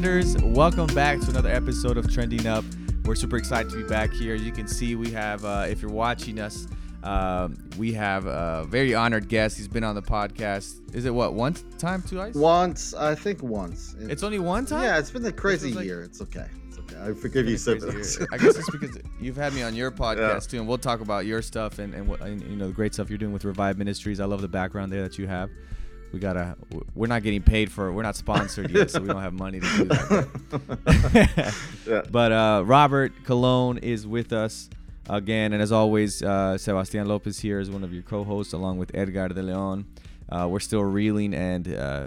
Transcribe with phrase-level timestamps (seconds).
[0.00, 0.36] Trenders?
[0.42, 2.66] Welcome back to another episode of Trending Up.
[3.06, 4.34] We're super excited to be back here.
[4.34, 6.66] You can see we have, uh, if you're watching us,
[7.02, 9.56] um, we have a very honored guest.
[9.56, 10.94] He's been on the podcast.
[10.94, 12.34] Is it what one time, two ice?
[12.34, 13.94] Once, I think once.
[13.98, 14.82] It- It's only one time.
[14.82, 16.02] yeah, it's been a crazy like- year.
[16.02, 16.44] It's okay.
[16.68, 16.96] It's okay.
[17.00, 18.18] I forgive you, a crazy siblings.
[18.18, 18.28] year.
[18.32, 20.38] I guess it's because you've had me on your podcast Yeah.
[20.40, 22.92] too, and we'll talk about your stuff and, and what and, you know the great
[22.92, 24.20] stuff you're doing with Revive Ministries.
[24.20, 25.48] I love the background there that you have.
[26.16, 26.56] We gotta.
[26.94, 27.92] We're not getting paid for.
[27.92, 31.54] We're not sponsored yet, so we don't have money to do that.
[31.86, 32.02] Yeah.
[32.10, 34.70] But uh, Robert Cologne is with us
[35.10, 38.92] again, and as always, uh, Sebastian Lopez here is one of your co-hosts, along with
[38.94, 39.84] Edgar De Leon.
[40.30, 42.06] Uh, we're still reeling and uh,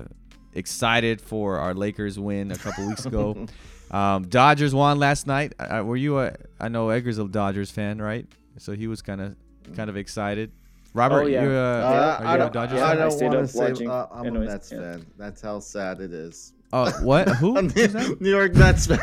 [0.55, 3.45] excited for our Lakers win a couple weeks ago.
[3.91, 5.53] Um, Dodgers won last night.
[5.57, 6.35] Uh, were you a?
[6.59, 8.27] I know Edgar's a Dodgers fan, right?
[8.57, 9.35] So he was kind of
[9.75, 10.51] kind of excited.
[10.93, 11.43] Robert, Oh, yeah.
[11.43, 13.89] you uh, Uh, are I you a don't, Dodgers I don't want to say watching
[13.89, 14.79] uh, I'm a anyways, Mets yeah.
[14.79, 15.05] fan.
[15.17, 16.53] That's how sad it is.
[16.73, 17.27] Oh, what?
[17.35, 17.57] Who?
[17.57, 18.21] I'm Who's the that?
[18.21, 18.99] New York Mets fan.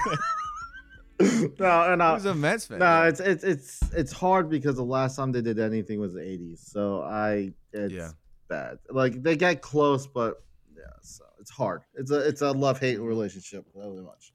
[1.59, 2.79] no, and Who's a Mets fan?
[2.81, 6.21] no, it's it's it's it's hard because the last time they did anything was the
[6.21, 6.59] '80s.
[6.71, 8.11] So I, it's Yeah.
[8.49, 8.79] bad.
[8.91, 10.43] Like they get close, but
[10.77, 11.83] yeah, so it's hard.
[11.95, 13.65] It's a it's a love hate relationship.
[13.75, 14.33] Really much.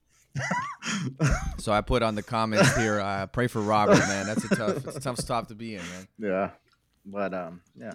[1.59, 2.99] So I put on the comments here.
[2.99, 4.25] Uh, pray for Robert, man.
[4.25, 6.07] That's a tough, it's a tough stop to be in, man.
[6.17, 6.49] yeah,
[7.05, 7.93] but um, yeah.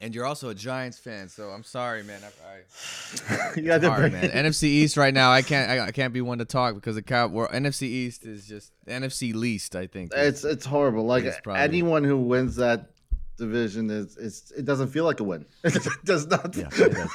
[0.00, 2.20] And you're also a Giants fan, so I'm sorry, man.
[2.22, 4.30] I, I, you got hard, man.
[4.44, 7.02] NFC East right now, I can't, I, I can't be one to talk because the
[7.02, 7.26] cow.
[7.26, 10.12] Well, NFC East is just NFC least, I think.
[10.14, 11.04] It's it's horrible.
[11.04, 12.90] Like It's probably- anyone who wins that
[13.38, 15.44] division is it's it doesn't feel like a win.
[15.64, 16.54] it does not.
[16.56, 17.10] yeah, it doesn't.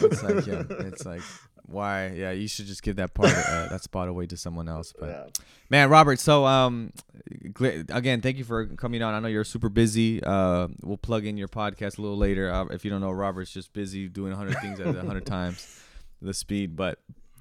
[0.00, 1.20] It's like, yeah, it's like,
[1.66, 2.08] why?
[2.08, 4.92] Yeah, you should just give that part, uh, that spot away to someone else.
[4.98, 5.26] But Yeah.
[5.70, 6.18] Man, Robert.
[6.20, 6.92] So, um,
[7.88, 9.14] again, thank you for coming on.
[9.14, 10.22] I know you're super busy.
[10.22, 12.52] Uh, we'll plug in your podcast a little later.
[12.52, 15.80] Uh, if you don't know, Robert's just busy doing 100 things at 100 times
[16.20, 16.76] the speed.
[16.76, 16.98] But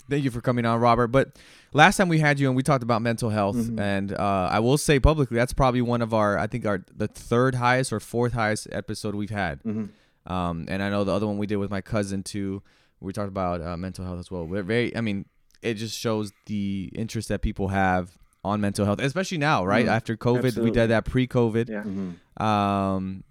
[0.09, 1.07] thank you for coming on, Robert.
[1.07, 1.37] But
[1.73, 3.79] last time we had you and we talked about mental health, Mhm.
[3.79, 7.07] and uh, I will say publicly that's probably one of our, I think our the
[7.07, 9.61] third highest or fourth highest episode we've had.
[9.63, 9.89] Mhm.
[10.25, 12.61] Um, and I know the other one we did with my cousin too.
[13.03, 14.45] We talked about uh, mental health as well.
[14.45, 15.25] We're very, I mean,
[15.61, 19.85] it just shows the interest that people have on mental health, especially now, right?
[19.85, 19.89] Mhm.
[19.89, 21.69] After COVID, we did that pre-COVID.
[21.69, 21.83] Yeah.
[21.83, 22.41] Mhm.
[22.41, 23.23] Um,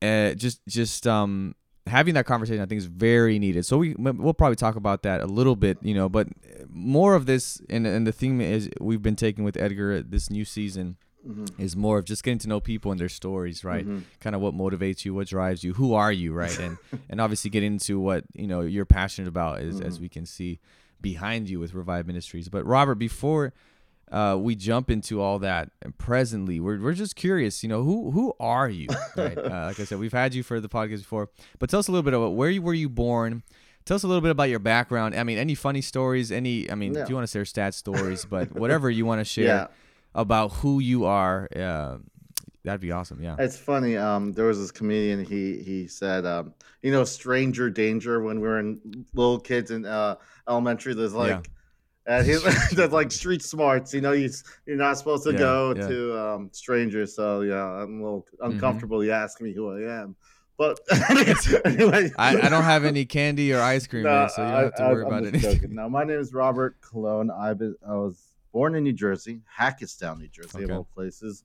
[0.00, 1.54] uh, just, just um,
[1.86, 3.64] having that conversation, I think, is very needed.
[3.66, 6.08] So we we'll probably talk about that a little bit, you know.
[6.08, 6.28] But
[6.68, 10.44] more of this, and and the theme is we've been taking with Edgar this new
[10.44, 10.96] season
[11.26, 11.50] Mhm.
[11.58, 13.86] is more of just getting to know people and their stories, right?
[13.86, 14.02] Mhm.
[14.20, 16.58] kind of what motivates you, what drives you, who are you, right?
[16.58, 16.76] And
[17.10, 20.02] and obviously get into what you know you're passionate about, as as Mhm.
[20.02, 20.58] we can see
[21.00, 22.48] behind you with Revive Ministries.
[22.48, 23.52] But Robert, before
[24.10, 28.10] uh, we jump into all that, and presently we're we're just curious, you know, who
[28.10, 28.88] who are you?
[29.16, 29.38] Right?
[29.52, 31.92] uh, like I said, we've had you for the podcast before, but tell us a
[31.92, 33.42] little bit about where you were you born.
[33.84, 35.14] Tell us a little bit about your background.
[35.16, 36.30] I mean, any funny stories?
[36.30, 36.70] Any?
[36.70, 37.02] I mean, Yeah.
[37.02, 39.66] if you want to share stat stories, but whatever you want to share Yeah,
[40.14, 41.98] about who you are, uh,
[42.64, 43.22] that'd be awesome.
[43.22, 43.36] Yeah.
[43.38, 43.96] it's funny.
[43.96, 45.24] Um, there was this comedian.
[45.24, 48.22] He he said, um, you know, stranger danger.
[48.22, 50.16] When we were in little kids in uh,
[50.48, 51.30] elementary, there's like.
[51.30, 51.40] Yeah.
[52.04, 52.32] And he,
[52.74, 54.10] there's like street smarts, you know.
[54.10, 54.28] You
[54.66, 55.86] you're not supposed to Yeah, go yeah.
[55.86, 58.54] to um, strangers, so yeah, I'm a little Mhm.
[58.54, 59.04] uncomfortable.
[59.04, 60.16] You ask me who I am,
[60.58, 60.80] but
[61.64, 64.74] anyway, I, I don't have any candy or ice cream, man, so you don't have
[64.74, 65.70] to worry about it.
[65.70, 67.30] No, my name is Robert Cologne.
[67.30, 71.44] I I was born in New Jersey, Hackettstown, New Jersey, of all places.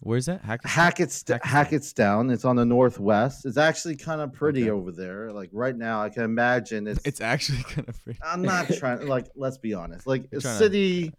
[0.00, 0.42] Where's that?
[0.44, 0.66] Hackettstown?
[0.68, 1.40] Hackett's Hackettstown.
[1.40, 2.32] Hackettstown.
[2.32, 3.46] It's on the northwest.
[3.46, 4.70] It's actually kind of pretty Okay.
[4.70, 5.32] over there.
[5.32, 7.00] Like right now, I can imagine it's.
[7.06, 8.18] It's actually kind of free.
[8.22, 9.06] I'm not trying.
[9.06, 10.06] Like, let's be honest.
[10.06, 11.12] Like You're a trying to- city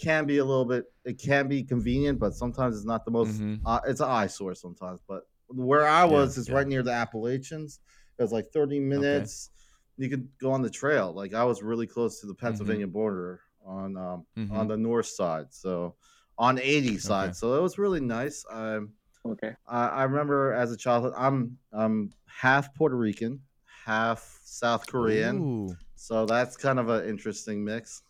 [0.00, 0.84] can be a little bit.
[1.04, 3.40] It can be convenient, but sometimes it's not the most.
[3.40, 3.60] Mhm.
[3.66, 5.00] Uh, it's an eyesore sometimes.
[5.06, 6.54] But where I was is yeah.
[6.54, 7.80] right near the Appalachians.
[8.18, 9.50] It was like 30 minutes.
[9.98, 11.12] You could go on the trail.
[11.12, 14.52] Like I was really close to the Pennsylvania border on um, Mhm.
[14.52, 15.46] on the north side.
[15.50, 15.94] So
[16.38, 17.24] on 80 side.
[17.30, 17.34] Okay.
[17.34, 18.44] So it was really nice.
[18.50, 18.94] Um,
[19.24, 19.54] Okay.
[19.68, 23.40] I, I remember as a child, I'm I'm half Puerto Rican,
[23.84, 25.38] half South Korean.
[25.38, 25.76] Ooh.
[25.94, 28.02] So that's kind of an interesting mix.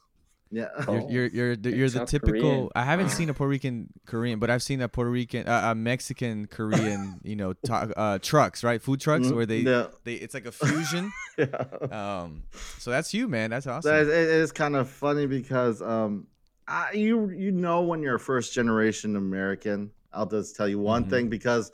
[0.54, 0.68] Yeah.
[0.86, 1.08] Oh.
[1.08, 2.40] You're you're you're the, you're the South typical.
[2.42, 2.68] Korean.
[2.74, 5.74] I haven't seen a Puerto Rican Korean, but I've seen a Puerto Rican, uh, a
[5.74, 8.80] Mexican Korean, you know, ta- uh, trucks, right?
[8.82, 9.34] Food trucks Mhm.
[9.36, 9.86] where they yeah.
[10.04, 11.10] they it's like a fusion.
[11.38, 11.46] yeah.
[11.90, 12.42] um,
[12.78, 13.48] so that's you, man.
[13.50, 13.94] That's awesome.
[13.96, 16.26] is, it is kind of funny because um,
[16.68, 19.90] I, you you know when you're a first generation American.
[20.12, 21.10] I'll just tell you one Mhm.
[21.10, 21.72] thing because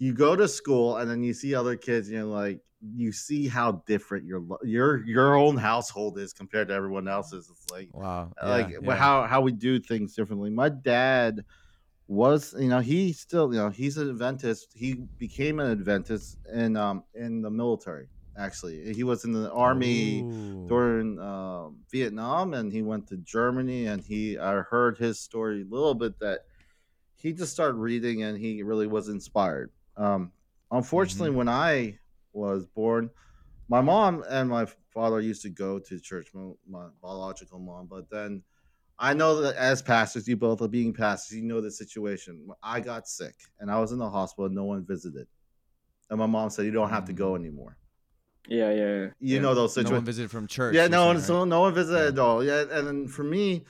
[0.00, 2.60] you go to school and then you see other kids, and you're like
[2.96, 7.48] you see how different your your your own household is compared to everyone else's.
[7.50, 8.32] It's like Wow.
[8.42, 8.94] like yeah, yeah.
[8.94, 10.50] how how we do things differently.
[10.50, 11.44] My dad
[12.08, 14.72] was you know he still you know he's an Adventist.
[14.74, 18.08] He became an Adventist in um in the military.
[18.38, 20.64] Actually, he was in the army Ooh.
[20.66, 23.86] during um, Vietnam, and he went to Germany.
[23.86, 26.46] And he, I heard his story a little bit that
[27.16, 29.70] he just started reading, and he really was inspired.
[30.00, 30.32] Um,
[30.70, 31.98] unfortunately, when I
[32.32, 33.10] was born,
[33.68, 37.86] my mom and my father used to go to church, my, my biological mom.
[37.86, 38.42] But then
[38.98, 42.48] I know that as pastors, you both are being pastors, you know the situation.
[42.62, 45.26] I got sick and I was in the hospital and no one visited.
[46.08, 47.76] And my mom said, You don't have to go anymore.
[48.48, 48.76] Yeah, yeah.
[48.76, 49.06] yeah.
[49.20, 49.40] You yeah.
[49.40, 49.90] know those situations.
[49.90, 50.74] no one visited from church.
[50.74, 51.24] yeah, no saying, one, right?
[51.24, 52.08] so no one visited Yeah.
[52.08, 52.42] at all.
[52.42, 53.64] Yeah, and then for me,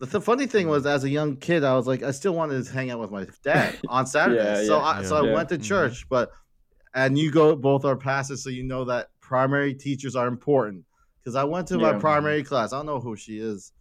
[0.00, 2.64] the th- funny thing was, as a young kid, I was like, I still wanted
[2.64, 4.66] to hang out with my dad on Saturdays.
[4.66, 4.84] so yeah.
[4.84, 5.62] I, so I went to Mhm.
[5.62, 6.30] church, but
[6.94, 10.84] and you go both are pastors, so you know that primary teachers are important.
[11.20, 11.98] Because I went to my Yeah.
[11.98, 12.72] primary class.
[12.72, 13.72] I don't know who she is,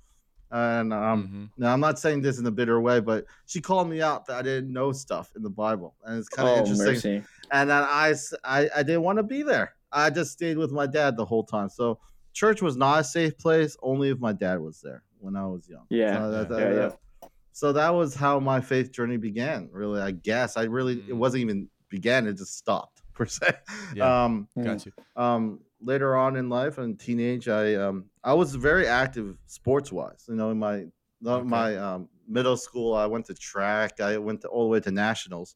[0.52, 1.50] and um, Mhm.
[1.58, 4.38] now I'm not saying this in a bitter way, but she called me out that
[4.38, 6.86] I didn't know stuff in the Bible, and it's kind of oh, interesting
[7.20, 7.26] mercy.
[7.52, 8.14] and then I,
[8.44, 9.74] I I didn't want to be there.
[9.92, 11.70] I just stayed with my dad the whole time.
[11.70, 12.00] So
[12.34, 15.68] church was not a safe place only if my dad was there when I was
[15.70, 15.86] young.
[15.90, 16.76] Yeah, So that, yeah, that-
[17.22, 17.28] yeah.
[17.52, 19.70] so that was how my faith journey began.
[19.72, 21.18] Really, I guess I really it Mm.
[21.18, 22.28] wasn't even began.
[22.28, 23.54] It just stopped per se.
[23.96, 24.24] Yeah.
[24.26, 24.64] Um, Mm.
[24.66, 24.92] Got you.
[25.16, 30.26] um, later on in life and teenage, I um, I was very active sports wise.
[30.28, 30.86] You know, in my
[31.26, 31.48] Okay.
[31.48, 34.02] my um, middle school, I went to track.
[34.02, 35.56] I went to, all the way to nationals.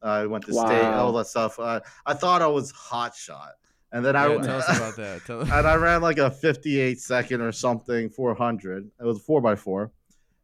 [0.00, 1.58] I went to state, all that stuff.
[1.58, 3.54] Uh, I thought I was hot shot,
[3.92, 5.24] and then I tell us about that.
[5.26, 8.90] Tell- and I ran like a 58 second or something, 400.
[9.00, 9.92] It was four by four,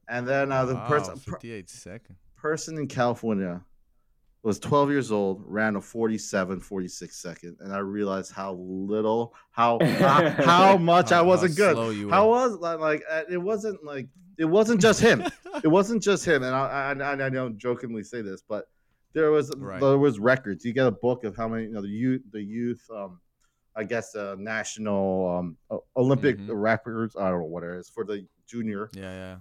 [0.09, 2.19] and then uh, the Wow, person per- 58 seconds.
[2.37, 3.63] person in California
[4.43, 9.79] was 12 years old, ran a 47, 46 second, and I realized how little, how
[9.99, 11.73] how, how much How- I wasn't good.
[11.75, 12.33] slow you How were.
[12.33, 15.23] was like, like uh, it wasn't like it wasn't just him.
[15.63, 18.67] it wasn't just him, and I, I I I don't jokingly say this, but
[19.15, 19.81] there was Right.
[19.81, 20.65] there was records.
[20.65, 23.21] You get a book of how many you know the youth the youth um
[23.77, 25.29] I guess the national
[25.71, 26.51] um Olympic Mhm.
[26.53, 27.17] records.
[27.17, 29.37] I don't know what it is for the junior Yeah, yeah.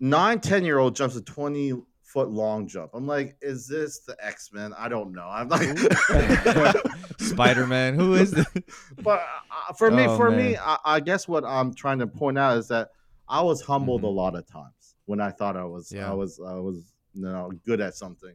[0.00, 2.90] Nine ten year old jumps a 20 foot long jump.
[2.94, 4.72] I'm like, is this the X Men?
[4.78, 5.26] I don't know.
[5.28, 5.68] I'm like,
[7.18, 7.94] Spider Man.
[7.94, 8.46] Who is this?
[9.02, 9.20] but
[9.68, 10.56] uh, for me, Oh, for me.
[10.56, 12.90] I, I guess what I'm trying to point out is that
[13.28, 14.06] I was humbled Mhm.
[14.06, 16.10] a lot of times when I thought I was, Yeah.
[16.10, 18.34] I was, I was, you know, good at something.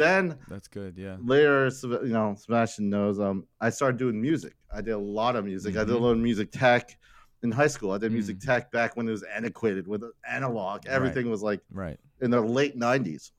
[0.00, 0.96] Then That's good.
[0.96, 1.16] Yeah.
[1.22, 3.20] later, you know, Sebastian knows.
[3.20, 4.54] Um, I started doing music.
[4.74, 5.76] I did a lot of music.
[5.76, 6.00] I did a Mhm.
[6.00, 6.96] lot of music tech
[7.42, 7.90] in high school.
[7.92, 8.46] I did music Mm.
[8.46, 10.86] tech back when it was antiquated with analog.
[10.86, 11.98] Everything was like Right.
[12.22, 13.32] in the late '90s.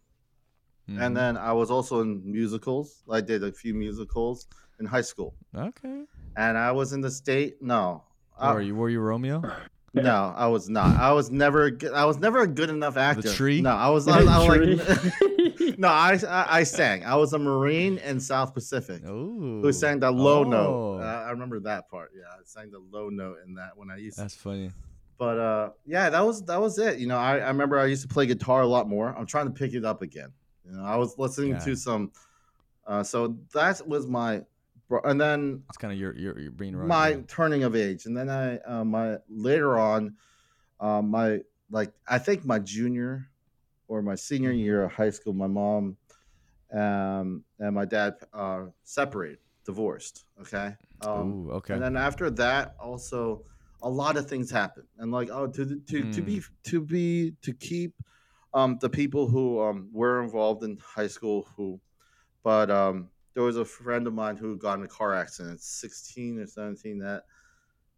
[0.89, 1.01] Mhm.
[1.01, 3.03] And then I was also in musicals.
[3.09, 4.47] I did a few musicals
[4.79, 6.03] in high school, Okay.
[6.37, 7.61] and I was in the state.
[7.61, 8.03] No,
[8.39, 9.41] Were you were you Romeo?
[9.93, 10.95] no, I was not.
[10.99, 11.63] I was never.
[11.65, 13.21] a good- I was never a good enough actor.
[13.29, 13.61] The tree?
[13.61, 14.07] No, I was.
[14.07, 14.75] I, I was Tree.
[14.75, 15.13] like.
[15.77, 17.03] no, I, I I sang.
[17.05, 19.61] I was a Marine in South Pacific Oh.
[19.61, 20.67] who sang the low note.
[20.67, 20.99] Oh.
[20.99, 22.11] Uh, I remember that part.
[22.15, 24.17] Yeah, I sang the low note in that when I used.
[24.17, 24.71] to That's funny.
[25.17, 26.97] But uh, yeah, that was that was it.
[26.99, 29.15] You know, I, I remember I used to play guitar a lot more.
[29.17, 30.31] I'm trying to pick it up again.
[30.65, 31.59] You know, I was listening Yeah.
[31.59, 32.11] to some.
[32.87, 34.41] Uh, so that was my,
[34.89, 36.87] bro- and then It's kind of your your your brain right.
[36.87, 40.15] my turning of age, and then I uh, my later on,
[40.79, 43.27] uh, my like I think my junior
[43.91, 45.97] or my senior year of high school, my mom,
[46.73, 50.23] um, and my dad uh, separated, divorced.
[50.39, 50.73] Okay.
[51.01, 51.73] Um, Ooh, okay.
[51.73, 53.43] and then after that, also
[53.81, 54.83] a lot of things happen.
[54.97, 57.93] And like, oh, to to to be to be to keep
[58.53, 61.77] um the people who um were involved in high school who,
[62.43, 66.39] but um there was a friend of mine who got in a car accident, sixteen
[66.39, 67.23] or seventeen, that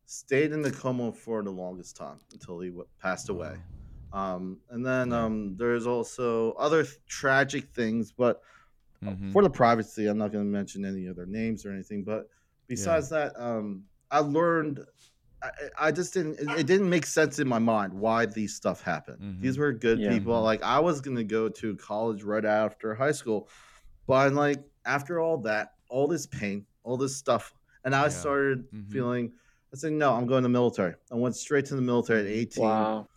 [0.08, 3.58] stayed in the coma for the longest time until he passed away.
[4.14, 5.26] Um, and then Yeah.
[5.26, 8.42] um, there's also other th- tragic things, but
[9.04, 9.34] Mhm.
[9.34, 12.04] for the privacy, I'm not going to mention any other names or anything.
[12.04, 12.30] But
[12.68, 14.86] besides that, um, I learned.
[15.42, 15.52] I,
[15.88, 16.40] I just didn't.
[16.40, 19.20] It, it didn't make sense in my mind why these stuff happened.
[19.22, 19.42] Mhm.
[19.42, 20.10] These were good Yeah.
[20.10, 20.42] people.
[20.42, 23.50] Like I was going to go to college right after high school,
[24.08, 27.54] but like after all that, all this pain, all this stuff,
[27.84, 28.10] and I Yeah.
[28.10, 28.90] started Mhm.
[28.92, 29.34] feeling.
[29.74, 30.94] I said, no, I'm going to the military.
[31.12, 33.10] I went straight to the military at 18 wow.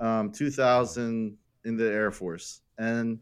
[0.00, 2.62] Um, 2000 in the Air Force.
[2.78, 3.20] And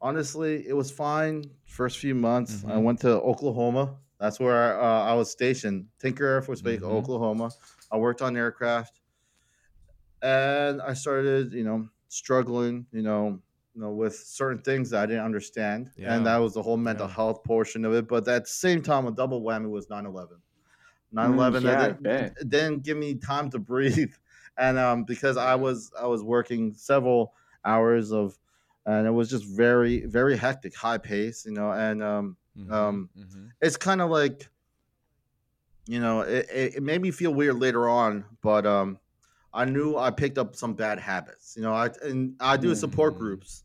[0.00, 1.44] honestly, it was fine.
[1.66, 2.78] First few months, I Mhm.
[2.78, 3.98] went to Oklahoma.
[4.20, 6.84] That's where uh, I was stationed, Tinker Air Force Base, Mhm.
[6.84, 7.50] Oklahoma.
[7.90, 9.00] I worked on aircraft,
[10.22, 13.40] and I started, you know, struggling, you know,
[13.74, 16.14] you know, with certain things that I didn't understand, Yeah.
[16.14, 17.14] and that was the whole mental Yeah.
[17.14, 18.06] health portion of it.
[18.06, 20.38] But at the same time, a double whammy was 9/11.
[21.12, 24.14] 9/11 Mm, yeah, I didn't, didn't give me time to breathe,
[24.56, 27.34] and um, because I was I was working several
[27.64, 28.38] hours of,
[28.86, 32.72] and it was just very very hectic, high pace, you know, and um, Mhm.
[32.72, 33.50] um, Mhm.
[33.60, 34.48] it's kind of like
[35.86, 38.98] you know, it, it, it made me feel weird later on, but um,
[39.52, 41.54] I knew I picked up some bad habits.
[41.56, 43.18] You know, I and I do support Mm.
[43.18, 43.64] groups,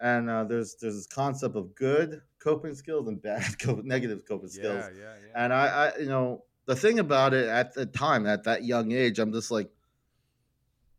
[0.00, 4.48] and uh, there's there's this concept of good coping skills and bad co- negative coping
[4.48, 4.90] skills.
[4.96, 8.64] yeah, And I, I, you know, the thing about it at the time, at that
[8.64, 9.70] young age, I'm just like,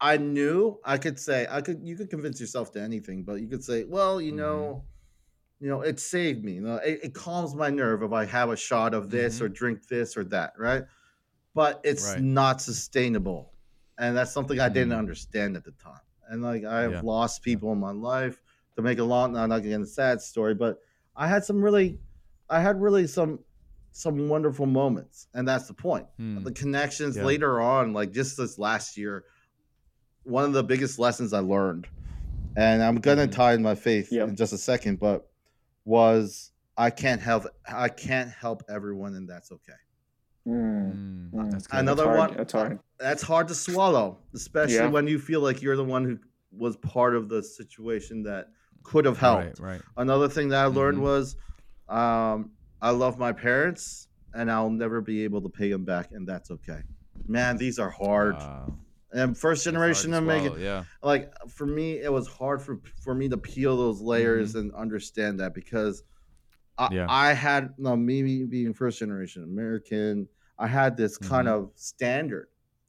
[0.01, 3.47] I knew I could say, I could, you could convince yourself to anything, but you
[3.47, 4.37] could say, well, you Mhm.
[4.37, 4.85] know,
[5.59, 6.53] you know, it saved me.
[6.53, 9.41] You know, it, it calms my nerve if I have a shot of this Mhm.
[9.41, 10.83] or drink this or that, right?
[11.53, 12.17] But it's Right.
[12.17, 13.53] not sustainable,
[13.97, 14.97] and that's something I didn't Mm.
[14.97, 16.01] understand at the time.
[16.29, 17.01] And like, I've Yeah.
[17.01, 18.41] lost people in my life.
[18.75, 20.79] To make a long, I'm not getting a sad story, but
[21.15, 22.01] I had some really,
[22.49, 23.45] I had really some,
[23.93, 26.07] some wonderful moments, and that's the point.
[26.17, 26.43] Hmm.
[26.43, 27.23] The connections Yeah.
[27.23, 29.25] later on, like just this last year,
[30.25, 31.87] one of the biggest lessons I learned,
[32.57, 33.31] and I'm gonna Mhm.
[33.31, 34.29] tie in my faith Yep.
[34.29, 35.29] in just a second, but
[35.85, 39.73] was I can't help I can't help everyone, and that's okay.
[40.47, 41.51] Mm, Mm, mm.
[41.51, 41.79] that's good.
[41.79, 42.29] Another That's hard.
[42.29, 42.79] one- That's hard.
[42.99, 44.89] That's hard to swallow, especially Yeah.
[44.89, 46.17] when you feel like you're the one who
[46.51, 48.49] was part of the situation that
[48.83, 49.59] could have helped.
[49.59, 49.81] Right, right.
[49.97, 51.01] Another thing that I learned Mhm.
[51.01, 51.35] was
[51.87, 52.51] um,
[52.81, 56.49] I love my parents, and I'll never be able to pay them back, and that's
[56.49, 56.81] okay.
[57.27, 58.33] Man, these are hard.
[58.35, 58.75] Wow.
[59.15, 60.83] And first generation to to make it Yeah.
[61.01, 64.59] like for me it was hard for for me to peel those layers Mm-hmm.
[64.59, 66.03] and understand that because
[66.77, 67.05] I, Yeah.
[67.09, 70.27] I had no me being first generation American
[70.59, 71.51] I had this kind Mhm.
[71.51, 72.47] of standard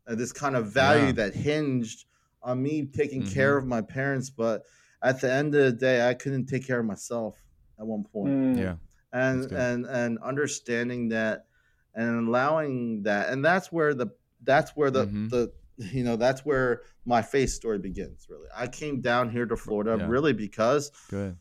[0.09, 1.12] uh, this kind of value Yeah.
[1.12, 2.06] that hinged
[2.42, 3.33] on me taking Mhm.
[3.33, 4.64] care of my parents but
[5.02, 7.42] at the end of the day I couldn't take care of myself
[7.78, 8.76] at one point Mm, Yeah.
[9.12, 11.47] and and and understanding that
[11.95, 14.09] and allowing that and that's where the
[14.42, 15.30] that's where the Mhm.
[15.30, 19.56] the you know that's where my faith story begins really i came down here to
[19.56, 20.06] florida Yeah.
[20.09, 21.37] really because Good.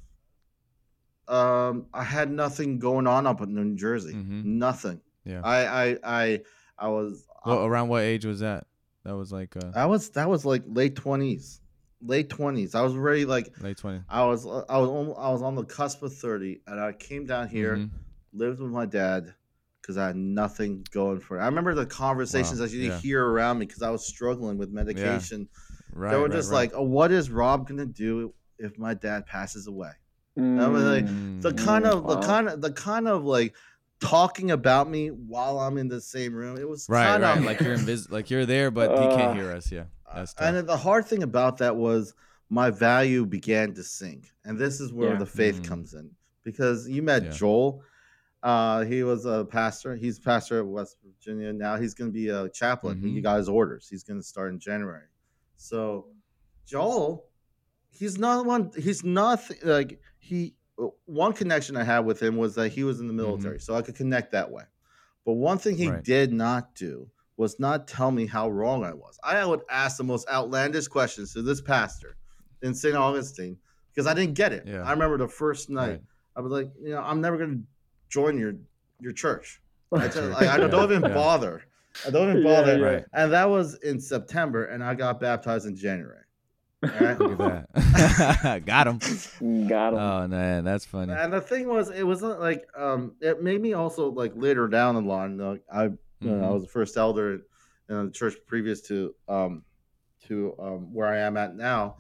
[1.28, 4.44] um i had nothing going on up in new jersey Mhm.
[4.44, 5.42] nothing Yeah.
[5.44, 6.42] i i i
[6.78, 8.66] i was Well, around what age was that?
[9.06, 11.62] That was like uh, i was that was like late 20s
[12.02, 14.02] late 20s i was already like late 20.
[14.10, 17.26] i was i was on, i was on the cusp of 30 and i came
[17.26, 17.90] down here Mhm.
[18.34, 19.34] lived with my dad
[19.86, 21.42] because I had nothing going for it.
[21.42, 22.98] I remember the conversations Wow, that you yeah.
[22.98, 25.48] hear around me because I was struggling with medication.
[25.94, 26.10] Right.
[26.12, 26.56] they were right, just right.
[26.58, 29.92] like, oh, "What is Rob gonna do if my dad passes away?"
[30.38, 31.58] I was like, mm, The Mm.
[31.66, 33.54] kind of the kind of the kind of like
[34.02, 36.58] talking about me while I'm in the same room.
[36.58, 37.42] It was right, kind right.
[37.42, 39.72] Like you're invis- like you're there, but you Uh, can't hear us.
[39.72, 39.86] Yeah.
[40.14, 42.14] That's and the hard thing about that was
[42.50, 45.20] my value began to sink, and this is where Yeah.
[45.20, 45.68] the faith Mm.
[45.68, 46.10] comes in
[46.44, 47.30] because you met Yeah.
[47.32, 47.82] Joel.
[48.46, 49.96] Uh, he was a pastor.
[49.96, 51.78] He's pastor at West Virginia now.
[51.78, 53.02] He's going to be a chaplain.
[53.02, 53.24] He Mhm.
[53.24, 53.88] got his orders.
[53.90, 55.08] He's going to start in January.
[55.58, 56.08] So
[56.66, 57.26] Joel,
[57.90, 58.72] he's not one.
[58.78, 60.56] He's not like he.
[61.06, 63.82] One connection I had with him was that he was in the military, so I
[63.82, 64.66] could connect that way.
[65.26, 65.94] But one thing he Mm-hmm.
[65.96, 66.04] Right.
[66.04, 69.18] did not do was not tell me how wrong I was.
[69.24, 72.16] I would ask the most outlandish questions to this pastor
[72.62, 72.96] in St.
[72.96, 73.58] Augustine
[73.92, 74.68] because I didn't get it.
[74.68, 74.84] Yeah.
[74.84, 76.02] I remember the first night Right.
[76.36, 77.64] I was like, you know, I'm never going to
[78.16, 78.54] join your
[79.02, 79.62] your church.
[79.92, 81.14] I, just, like, I don't, even yeah.
[81.14, 81.64] bother.
[82.08, 82.78] I don't even bother.
[82.78, 82.86] yeah.
[82.86, 83.06] Right.
[83.14, 86.22] And that was in September, and I got baptized in January.
[86.84, 87.20] All right?
[87.20, 88.66] Look at that.
[88.66, 89.68] Got him.
[89.68, 90.00] Got him.
[90.00, 91.14] Oh man, that's funny.
[91.14, 94.96] And the thing was, it wasn't like um, it made me also like later down
[94.96, 95.38] the line.
[95.38, 96.54] Like I, you know, I Mhm.
[96.54, 97.42] was the first elder
[97.90, 99.64] in the church previous to um,
[100.28, 101.98] to um, where I am at now.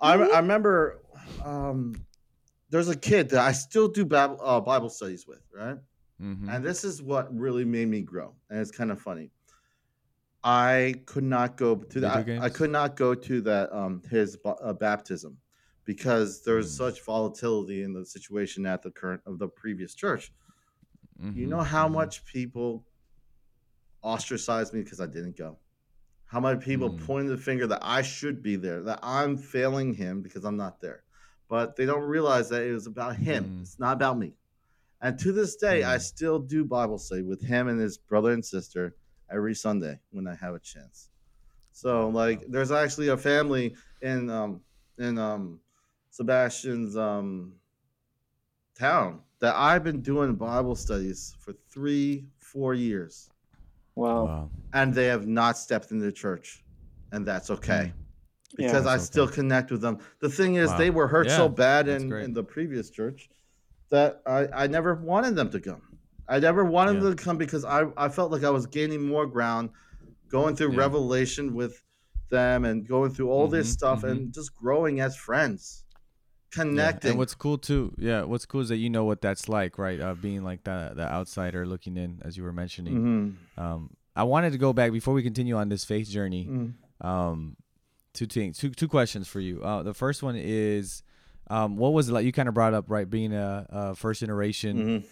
[0.00, 1.00] I, I remember
[1.44, 1.94] um,
[2.72, 5.78] there's a kid that I still do Bible, uh, Bible studies with, right?
[6.18, 6.48] Mhm.
[6.48, 9.32] And this is what really made me grow, and it's kind of funny.
[10.44, 12.32] I could not go to that.
[12.36, 12.48] I, games?
[12.48, 15.38] could not go to that um, his uh, baptism
[15.84, 16.76] because there's was Mm.
[16.76, 20.32] such volatility in the situation at the current of the previous church.
[21.34, 21.90] You Mhm, know how mhm.
[21.90, 22.86] much people
[24.02, 25.60] ostracized me because I didn't go.
[26.26, 26.96] How many people Mm.
[26.96, 30.80] pointed the finger that I should be there, that I'm failing him because I'm not
[30.80, 31.04] there.
[31.48, 33.44] But they don't realize that it was about him.
[33.44, 33.62] Mm.
[33.62, 34.34] It's not about me.
[35.00, 36.00] And to this day, I Mm.
[36.00, 38.96] still do Bible study with him and his brother and sister
[39.30, 41.10] every Sunday when I have a chance.
[41.72, 44.62] So like there's actually a family in um
[44.98, 45.60] in um
[46.10, 47.54] Sebastian's um
[48.74, 53.30] town that I've been doing Bible studies for three, four years.
[53.94, 54.24] wow.
[54.24, 54.50] Wow.
[54.72, 56.64] And they have not stepped into church.
[57.12, 57.92] And that's okay.
[58.58, 58.66] Yeah.
[58.66, 59.98] Because I That's still connect with them.
[60.20, 60.78] The thing is Wow.
[60.78, 63.30] they were hurt so bad in, in the previous church
[63.90, 65.82] that I, I never wanted them to come.
[66.28, 67.00] I never wanted Yeah.
[67.04, 69.70] them to come because I, I felt like I was gaining more ground
[70.28, 70.78] going through Yeah.
[70.78, 71.82] revelation with
[72.30, 74.10] them and going through all this Mhm, stuff mhm.
[74.10, 75.84] and just growing as friends.
[76.50, 77.12] connecting.
[77.12, 79.98] And what's cool too, yeah, what's cool is that you know what that's like, right?
[79.98, 83.36] Uh, being like the the outsider looking in, as you were mentioning.
[83.56, 83.62] Mhm.
[83.62, 86.46] Um, I wanted to go back before we continue on this faith journey.
[86.46, 86.74] Mm.
[87.00, 87.56] Um,
[88.14, 89.62] two things, two two questions for you.
[89.62, 91.02] Uh, the first one is,
[91.50, 92.24] um, what was it like?
[92.24, 95.04] You kind of brought up right, being a, a first generation Mhm.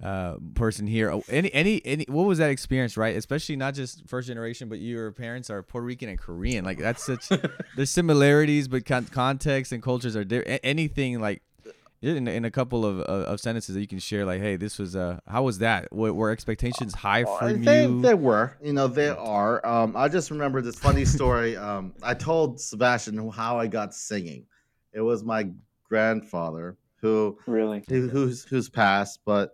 [0.00, 1.10] uh person here.
[1.10, 3.16] Oh, Any any any, what was that experience, right?
[3.16, 6.64] Especially not just first generation, but your parents are Puerto Rican and Korean.
[6.64, 7.28] Like that's such
[7.76, 10.60] there's similarities, but con- context and cultures are different.
[10.62, 11.42] Anything like.
[12.00, 14.78] In, in a couple of, of, of sentences that you can share, like, hey, this
[14.78, 15.92] was uh, how was that?
[15.92, 18.00] Were, were expectations high Uh, from they, you?
[18.02, 19.66] they were, you know, they are.
[19.66, 21.56] Um, I just remember this funny story.
[21.56, 24.46] Um, I told Sebastian how I got singing.
[24.92, 25.48] It was my
[25.88, 27.82] grandfather who Really?
[27.88, 29.50] who- who's who's passed, but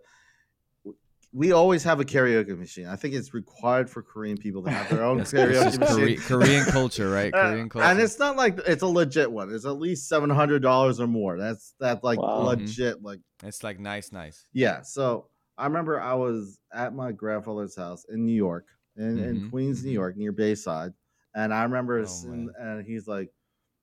[1.37, 2.87] we always have a karaoke machine.
[2.87, 6.17] I think it's required for Korean people to have their own That's- it's karaoke machine.
[6.21, 7.33] Kore- Korean culture, right?
[7.33, 7.85] Uh, Korean culture.
[7.87, 9.53] And it's not like it's a legit one.
[9.53, 11.37] It's at least seven hundred dollars or more.
[11.37, 12.39] That's that's like Wow.
[12.41, 12.45] Mhm.
[12.45, 13.03] legit.
[13.03, 14.45] Like It's like nice, nice.
[14.53, 14.81] yeah.
[14.83, 15.27] So
[15.57, 18.65] I remember I was at my grandfather's house in New York,
[18.97, 19.93] in, in Mhm, Queens, New mhm.
[19.93, 20.93] York, near Bayside,
[21.33, 23.29] and I remember, Oh, sitting- and he's like,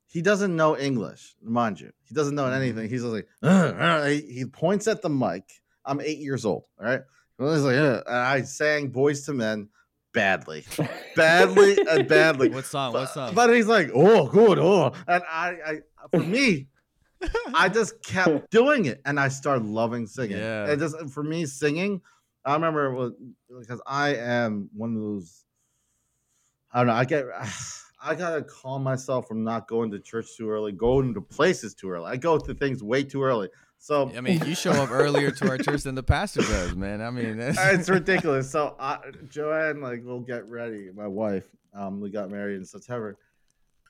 [0.07, 1.91] he doesn't know English, mind you.
[2.05, 2.57] He doesn't know Mhm.
[2.57, 2.89] anything.
[2.91, 5.45] He's just like, "Ugh, ugh." he, he points at the mic.
[5.87, 6.65] I'm eight years old.
[6.79, 7.01] All right.
[7.43, 9.69] And he's like, "Ugh," and I sang "Boyz II Men"
[10.13, 10.65] badly,
[11.17, 12.49] badly, and badly.
[12.51, 12.93] What song?
[12.93, 13.35] What song?
[13.35, 15.79] But he's like, oh, good, oh, and I, I,
[16.11, 16.69] for me,
[17.55, 20.39] I just kept doing it, and I started loving singing.
[20.39, 20.71] Yeah.
[20.71, 22.01] and just for me, singing,
[22.45, 23.13] I remember it was
[23.61, 25.45] because I am one of those.
[26.73, 26.95] I don't know.
[26.95, 27.25] I get.
[28.05, 31.89] I gotta calm myself from not going to church too early, going to places too
[31.89, 32.07] early.
[32.07, 33.49] I go to things way too early.
[33.83, 37.03] So I mean, you show up earlier to our church than the pastor does, man.
[37.03, 38.49] I mean, that's, it's ridiculous.
[38.49, 40.89] So I, Joanne, like, we'll get ready.
[40.95, 43.19] My wife, um, we got married in September,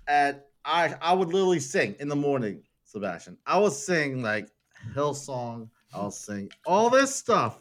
[0.09, 2.63] and I, I would literally sing in the morning.
[2.85, 4.49] Sebastian, I would sing like
[4.97, 5.69] Hillsong.
[5.93, 7.61] I'll sing all this stuff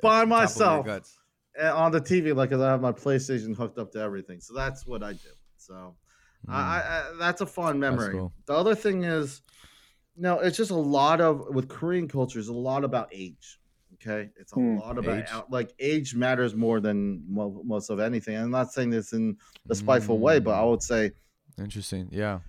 [0.00, 0.86] by myself
[1.62, 4.40] on the TV, like, 'cause I have my PlayStation hooked up to everything.
[4.40, 5.28] So that's what I do.
[5.58, 5.94] So
[6.48, 6.54] Mm.
[6.54, 8.12] I, I, that's a fun memory.
[8.12, 8.32] cool.
[8.46, 9.42] The other thing is,
[10.16, 13.58] no, it's just a lot of with Korean culture is a lot about age.
[13.94, 14.76] Okay, it's a Hmm.
[14.76, 15.26] lot about Age.
[15.30, 18.36] out- like age matters more than mo- most of anything.
[18.36, 19.36] I'm not saying this in
[19.70, 20.70] a spiteful way, but I Mm.
[20.70, 21.12] would say
[21.58, 22.08] Interesting.
[22.12, 22.40] Yeah.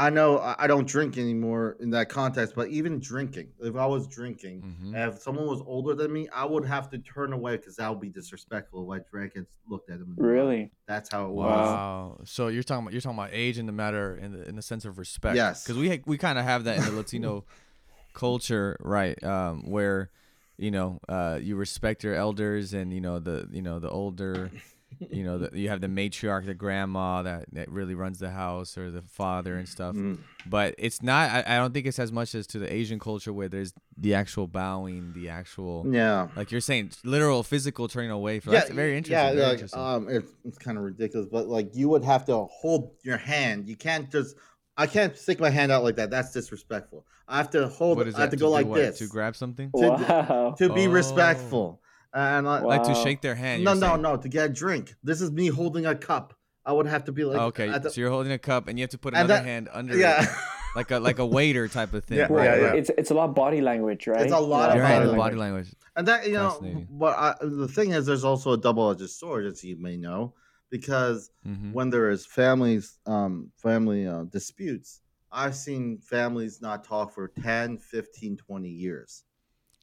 [0.00, 2.54] I know I I don't drink anymore in that context.
[2.56, 4.94] But even drinking, if I was drinking, Mhm.
[4.96, 7.88] and if someone was older than me, I would have to turn away because that
[7.90, 10.08] would be disrespectful if I drank and looked at them.
[10.10, 10.32] in the eye.
[10.32, 10.70] Really?
[10.88, 11.68] That's how it was.
[11.68, 12.20] Wow.
[12.24, 14.62] So you're talking about you're talking about age in the matter in the in the
[14.62, 15.36] sense of respect.
[15.36, 15.64] Yes.
[15.64, 17.44] Because we ha- we kind of have that in the Latino
[18.14, 19.22] culture, right?
[19.22, 20.10] Um, where
[20.56, 24.50] you know uh, you respect your elders and you know the you know the older.
[24.98, 28.76] You know, the, you have the matriarch, the grandma that, that really runs the house,
[28.76, 29.94] or the father and stuff.
[29.94, 30.18] Mm.
[30.46, 31.30] But it's not.
[31.30, 34.14] I, I don't think it's as much as to the Asian culture where there's the
[34.14, 36.28] actual bowing, the actual Yeah.
[36.36, 38.40] like you're saying, literal physical turning away.
[38.40, 39.12] For, that's very interesting.
[39.26, 39.80] Yeah, very like, interesting.
[39.80, 43.68] um, it's, it's kind of ridiculous, but like you would have to hold your hand.
[43.68, 44.36] You can't just.
[44.76, 46.10] I can't stick my hand out like that.
[46.10, 47.04] That's disrespectful.
[47.28, 47.98] I have to hold.
[47.98, 48.76] what is I have to go like what?
[48.76, 50.54] this to grab something, To- Wow.
[50.58, 50.90] to be Oh.
[50.90, 51.80] respectful.
[52.12, 53.62] And I, like to shake their hand.
[53.62, 54.02] no, no, saying.
[54.02, 54.94] no, to get a drink.
[55.04, 56.34] This is me holding a cup.
[56.66, 58.78] I would have to be like, Oh, okay, the- so you're holding a cup and
[58.78, 60.24] you have to put another that- hand under yeah.
[60.24, 60.28] it,
[60.76, 62.18] like a like a waiter type of thing.
[62.18, 62.72] Yeah, right, yeah, yeah.
[62.74, 64.22] It's it's a lot of body language, right?
[64.22, 65.16] It's a lot of body right, language.
[65.16, 65.74] body language.
[65.96, 69.62] And that you know, but I, the thing is, there's also a double-edged sword, as
[69.64, 70.34] you may know,
[70.70, 71.72] because Mhm.
[71.72, 75.00] when there is families, um, family uh, disputes,
[75.32, 79.24] I've seen families not talk for 10, 15, 20 years,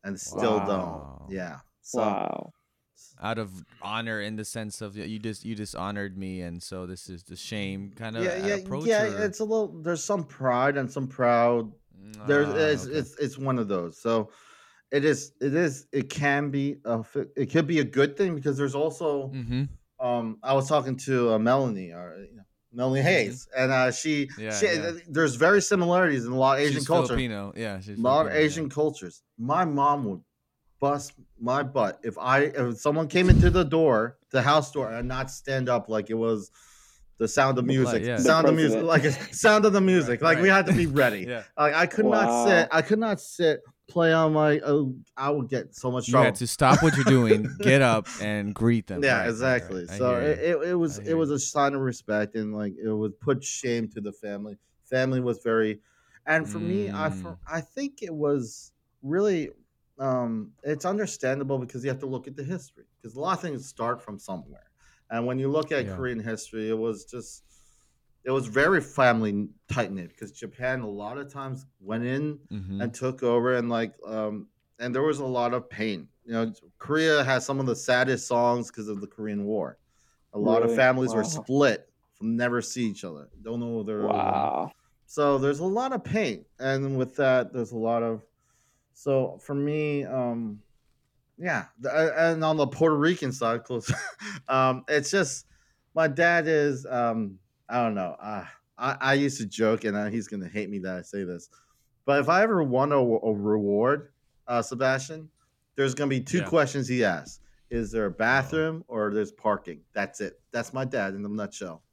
[0.04, 1.22] and still Wow.
[1.26, 1.32] don't.
[1.36, 1.58] Yeah.
[1.88, 2.52] So wow.
[3.22, 7.10] Out of honor, in the sense of you just you dishonored me, and so this
[7.10, 8.88] is the shame kind of yeah, yeah, approach.
[8.88, 9.04] yeah.
[9.04, 9.68] or- It's a little.
[9.82, 11.72] There's some pride and some proud.
[12.28, 12.96] There's Ah, it's, okay.
[12.98, 13.98] it's it's one of those.
[14.00, 14.32] So
[14.92, 17.04] it is it is it can be a
[17.36, 19.70] it could be a good thing because there's also Mhm.
[20.00, 24.26] um I was talking to uh, Melanie or you know Melanie Hayes and uh she,
[24.28, 24.42] Mm-hmm.
[24.42, 24.92] Yeah, she yeah.
[25.08, 27.08] there's very similarities in a lot of Asian She's culture.
[27.10, 27.54] Filipino.
[27.56, 28.46] Yeah, she's A lot of Filipino, yeah.
[28.46, 29.22] Asian cultures.
[29.38, 30.22] My mom would
[30.80, 35.08] bust my butt if I if someone came into the door, the house door, and
[35.08, 36.52] not stand up like it was
[37.20, 38.18] the sound of Like, music, yeah.
[38.18, 39.36] sound The of music, like president.
[39.48, 40.22] sound of the music.
[40.22, 41.26] Right, like we had to be ready.
[41.28, 42.68] Yeah, Like I could not sit.
[42.72, 43.62] I could not sit.
[43.90, 44.60] Play on my.
[44.60, 46.26] Oh, I would get so much you trouble.
[46.26, 49.02] had to stop what you're doing, get up, and greet them.
[49.02, 49.86] yeah, Right, right, exactly.
[49.86, 49.98] right.
[49.98, 53.18] So it, it, it was it was a sign of respect and like it would
[53.22, 54.58] put shame to the family.
[54.90, 55.80] Family was very,
[56.26, 57.14] and for me, I Mm.
[57.22, 59.52] for, I think it was really,
[60.00, 63.42] um, it's understandable because you have to look at the history because a lot of
[63.42, 64.70] things start from somewhere,
[65.10, 65.96] and when you look at Yeah.
[65.96, 67.44] Korean history, it was just.
[68.26, 72.82] it was very family tight knit because Japan a lot of times went in Mhm.
[72.82, 76.10] and took over and like um and there was a lot of pain.
[76.26, 79.78] You know, Korea has some of the saddest songs because of the Korean War.
[80.34, 80.78] A lot of Really?
[80.78, 81.30] families were Wow.
[81.44, 81.90] split,
[82.22, 84.72] never see each other, don't know their Wow.
[85.06, 88.24] so there's a lot of pain and with that there's a lot of
[89.00, 90.60] so for me um
[91.38, 93.92] yeah the- uh, and on the puerto rican side close
[94.48, 95.46] um it's just
[95.94, 97.38] my dad is um
[97.70, 98.44] i don't know uh,
[98.78, 101.48] I, I used to joke and uh, he's gonna hate me that i say this
[102.06, 104.14] but if i ever won a, a reward
[104.48, 105.30] uh sebastian
[105.76, 106.46] there's gonna be two Yeah.
[106.46, 107.40] questions he asks.
[107.70, 109.82] Is there a bathroom or there's parking?
[109.94, 110.42] That's it.
[110.52, 111.84] That's my dad in a nutshell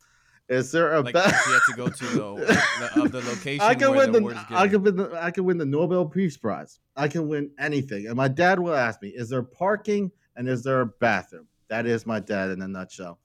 [0.49, 3.61] is there a Like if you had to go to the, the of the location
[3.63, 6.07] I can where win the, the, I can win the I can win the Nobel
[6.07, 6.81] Peace Prize.
[6.97, 8.07] I can win anything.
[8.07, 11.47] And my dad will ask me, is there parking and is there a bathroom?
[11.69, 13.19] That is my dad in a nutshell.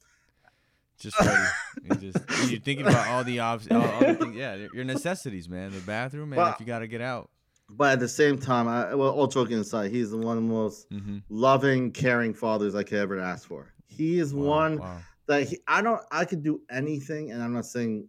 [1.00, 2.02] just ready.
[2.12, 2.18] Just
[2.50, 4.36] you're thinking about all the options, all, all the things.
[4.36, 5.72] Yeah, your- necessities, man.
[5.72, 6.38] The bathroom, man.
[6.38, 7.30] Well- if you gotta get out.
[7.72, 10.90] But at the same time, I well, all joking aside, he's one of the most
[10.90, 11.18] Mm-hmm.
[11.30, 13.72] loving, caring fathers I could ever ask for.
[13.86, 14.98] He is one Wow.
[15.30, 18.08] That he, I don't I could do anything, and I'm not saying,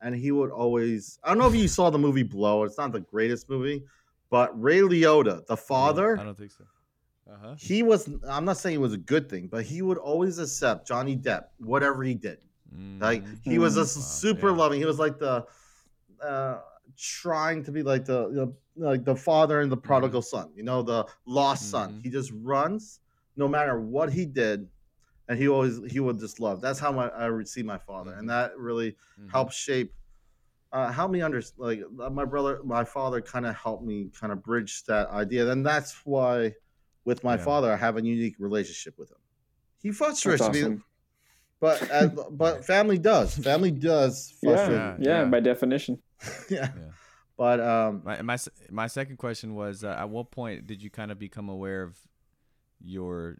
[0.00, 1.18] and he would always.
[1.22, 2.64] I don't know if you saw the movie Blow.
[2.64, 3.84] It's not the greatest movie,
[4.30, 6.64] but Ray Liotta, the father, I don't think so.
[7.30, 7.54] Uh huh.
[7.58, 8.08] he was.
[8.28, 11.44] I'm not saying it was a good thing, but he would always accept Johnny Depp,
[11.58, 12.38] whatever he did.
[12.98, 13.80] Like he was a.
[13.80, 14.56] Wow, super yeah.
[14.56, 14.80] loving.
[14.80, 15.46] He was like the
[16.20, 16.58] uh
[16.96, 20.82] trying to be like the, the like the father and the prodigal son, you know,
[20.82, 21.92] the lost son.
[21.92, 22.02] Mhm.
[22.02, 23.00] He just runs
[23.36, 24.68] no matter what he did,
[25.28, 26.60] and he always he would just love.
[26.60, 29.30] That's how my, I would see my father, and that really Mhm.
[29.30, 29.92] helped shape.
[30.72, 31.58] Uh, help me understand.
[31.58, 35.48] Like uh, my brother, my father, kind of helped me kind of bridge that idea,
[35.50, 36.54] and that's why,
[37.04, 37.44] with my Yeah.
[37.44, 39.18] father, I have a unique relationship with him.
[39.80, 40.78] He frustrates That's me,
[41.60, 43.36] but uh, but family does.
[43.36, 44.76] Family does frustrate.
[44.78, 45.06] Yeah, me.
[45.06, 45.24] yeah, yeah.
[45.26, 46.02] by definition.
[46.50, 46.70] yeah.
[46.76, 46.90] Yeah.
[47.36, 48.36] But um, My my
[48.70, 51.98] my second question was: uh, At what point did you kind of become aware of
[52.80, 53.38] your,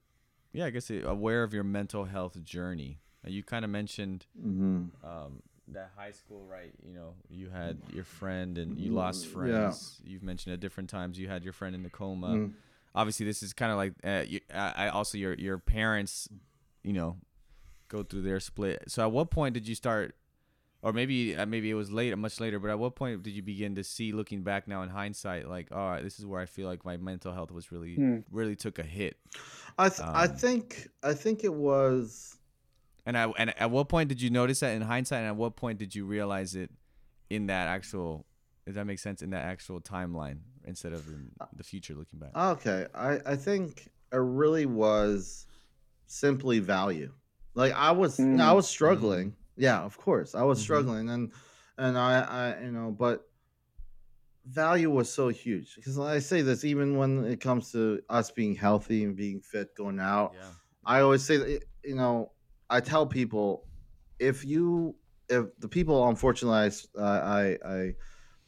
[0.55, 3.01] yeah, I guess it, aware of your mental health journey?
[3.27, 4.91] Uh, You kind of mentioned mhm.
[5.03, 6.73] um, that high school, right?
[6.87, 10.01] You know, you had your friend and you lost Mm, friends.
[10.05, 12.29] You've mentioned at different times you had your friend in the coma.
[12.29, 12.53] Mm.
[12.95, 16.29] Obviously, this is kind of like uh, you, I, I also your your parents,
[16.85, 17.17] you know,
[17.89, 18.85] go through their split.
[18.89, 20.15] So at what point did you start?
[20.85, 22.59] Or maybe uh, maybe it was late, much later.
[22.61, 25.73] But at what point did you begin to see, looking back now in hindsight, like,
[25.73, 28.19] all right, this is where I feel like my mental health was really, Hmm.
[28.31, 29.17] really took a hit.
[29.79, 32.37] I th- I Um, think I think it was
[33.07, 35.21] And I, and at what point did you notice that in hindsight?
[35.21, 36.71] And at what point did you realize it
[37.31, 38.27] in that actual?
[38.67, 42.33] Does that make sense in that actual timeline instead of in the future looking back?
[42.37, 42.87] okay.
[42.95, 45.47] I I think it really was
[46.07, 47.11] simply value.
[47.55, 48.57] Like I was, you know, I Mm.
[48.57, 49.35] was struggling.
[49.57, 50.63] Yeah, of course, I was Mhm.
[50.63, 51.33] struggling, and
[51.79, 53.29] and I I you know, but
[54.45, 58.55] value was so huge because I say this even when it comes to us being
[58.55, 60.35] healthy and being fit, going out.
[60.35, 60.51] yeah.
[60.85, 62.33] I always say that you know
[62.69, 63.67] I tell people
[64.19, 64.97] if you
[65.31, 67.95] if the people unfortunately I, I,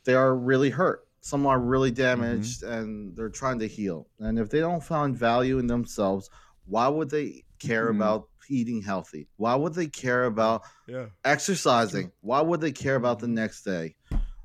[0.04, 4.50] they are really hurt some are really damaged and they're trying to heal and if
[4.50, 6.30] they don't find value in themselves
[6.66, 7.90] why would they care Mhm.
[7.90, 11.06] about eating healthy why would they care about Yeah.
[11.24, 13.94] exercising why would they care about the next day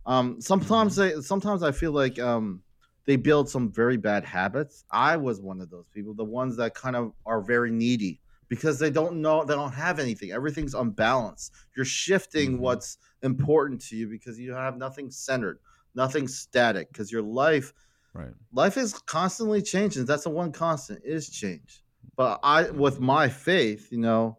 [0.05, 2.63] um sometimes they sometimes i feel like um
[3.05, 6.73] they build some very bad habits i was one of those people the ones that
[6.73, 11.53] kind of are very needy because they don't know they don't have anything everything's unbalanced
[11.75, 12.59] you're shifting Mhm.
[12.59, 15.59] what's important to you because you have nothing centered
[15.93, 17.73] nothing static because your life
[18.13, 18.33] Right.
[18.51, 20.05] life is constantly changing.
[20.05, 21.83] That's the one constant is change.
[22.15, 24.38] But I, with my faith, you know,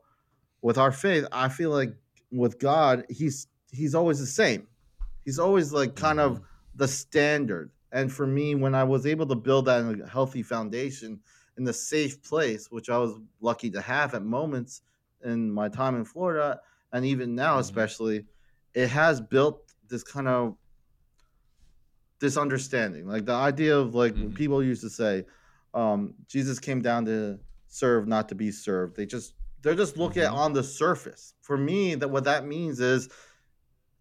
[0.60, 1.94] with our faith, I feel like
[2.30, 4.68] with God, he's he's always the same.
[5.24, 6.40] He's always like kind of
[6.74, 7.70] the standard.
[7.90, 11.20] And for me, when I was able to build that in a healthy foundation
[11.58, 14.82] in a safe place, which I was lucky to have at moments
[15.22, 16.60] in my time in Florida,
[16.92, 17.60] and even now, Mhm.
[17.60, 18.26] especially,
[18.74, 20.56] it has built this kind of
[22.20, 24.34] this understanding like the idea of like Mhm.
[24.36, 25.24] people used to say
[25.74, 27.40] um jesus came down to
[27.72, 30.36] serve not to be served they just they're just looking at Mhm.
[30.36, 33.08] on the surface for me that what that means is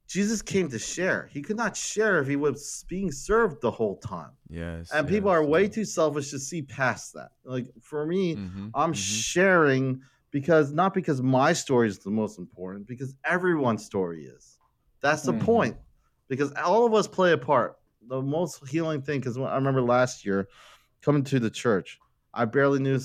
[0.10, 3.98] jesus came to share he could not share if he was being served the whole
[3.98, 4.90] time Yes.
[4.94, 5.70] and people are way yeah.
[5.70, 8.96] too selfish to see past that like for me Mhm, i'm mhm.
[8.96, 14.58] sharing because not because my story is the most important because everyone's story is
[15.02, 15.46] that's the Mhm.
[15.46, 15.78] point
[16.28, 17.76] because all of us play a part
[18.08, 20.48] the most healing thing because i remember last year
[21.02, 22.00] coming to the church
[22.34, 23.00] i barely knew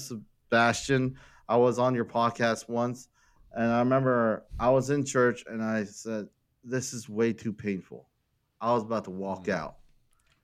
[0.51, 1.17] sebastian
[1.49, 3.09] i was on your podcast once
[3.53, 6.29] and i remember i was in church and i said
[6.69, 8.09] this is way too painful.
[8.61, 9.53] I was about to walk Mm.
[9.55, 9.77] out.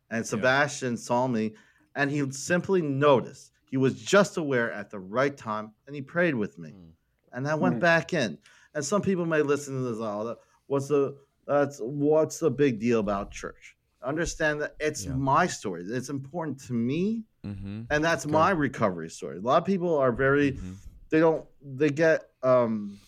[0.09, 1.55] And Sebastian saw me
[1.97, 3.51] and he simply noticed.
[3.69, 6.71] He was just aware at the right time and he prayed with me.
[6.71, 6.91] Mm.
[7.33, 7.81] And I went Mm.
[7.81, 8.38] back in.
[8.73, 10.38] And some people may listen to this all that
[10.69, 13.77] what's the that's what's the big deal about church?
[14.05, 15.15] Understand that it's Yeah.
[15.17, 15.83] my story.
[15.83, 17.83] It's important to me Mm-hmm.
[17.91, 18.33] and that's Good.
[18.33, 19.39] my recovery story.
[19.39, 20.77] A lot of people are very Mhm.
[21.11, 22.99] they don't they get um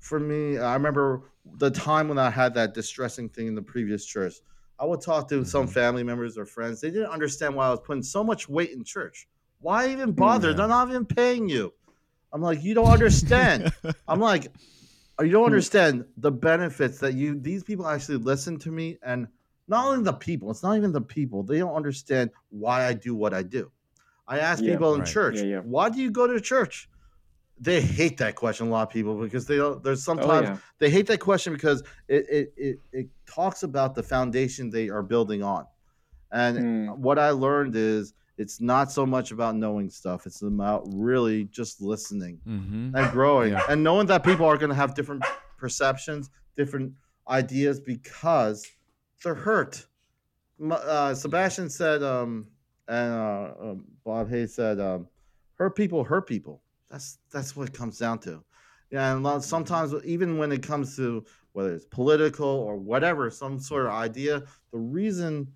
[0.00, 1.22] for me i remember
[1.58, 4.34] the time when i had that distressing thing in the previous church
[4.78, 5.72] i would talk to some Mhm.
[5.72, 8.84] family members or friends they didn't understand why i was putting so much weight in
[8.84, 9.26] church
[9.60, 10.56] why even bother Yeah.
[10.56, 11.72] they're not even paying you
[12.32, 13.72] i'm like you don't understand
[14.08, 14.52] i'm like
[15.20, 15.46] you don't Hmm.
[15.54, 19.26] understand the benefits that you these people actually listen to me and
[19.68, 23.14] not only the people it's not even the people they don't understand why i do
[23.14, 23.70] what i do
[24.26, 24.72] i ask Yeah.
[24.72, 25.08] people in Right.
[25.08, 25.60] church Yeah, yeah.
[25.60, 26.88] why do you go to church
[27.60, 30.56] they hate that question a lot of people because they don't there's Oh sometimes yeah.
[30.80, 35.02] they hate that question because it, it it it talks about the foundation they are
[35.02, 35.66] building on
[36.32, 36.96] and Mm.
[36.98, 41.80] what i learned is it's not so much about knowing stuff it's about really just
[41.80, 42.96] listening Mm-hmm.
[42.96, 43.62] and growing Yeah.
[43.70, 45.22] and knowing that people are going to have different
[45.58, 46.92] perceptions different
[47.28, 48.66] ideas because
[49.22, 49.86] they're hurt
[50.70, 52.46] uh, sebastian said um
[52.88, 55.08] and uh, um, bob hayes said um
[55.54, 56.62] hurt people hurt people.
[56.90, 58.44] That's that's what it comes down to.
[58.90, 63.30] Yeah and a lot- sometimes even when it comes to whether it's political or whatever
[63.30, 64.42] some sort of idea
[64.72, 65.52] the reason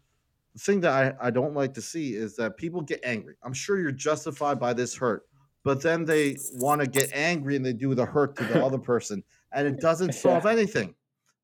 [0.54, 3.36] the thing that I, I don't like to see is that people get angry.
[3.42, 5.24] I'm sure you're justified by this hurt
[5.64, 8.78] but then they want to get angry and they do the hurt to the other
[8.78, 10.94] person and it doesn't solve anything.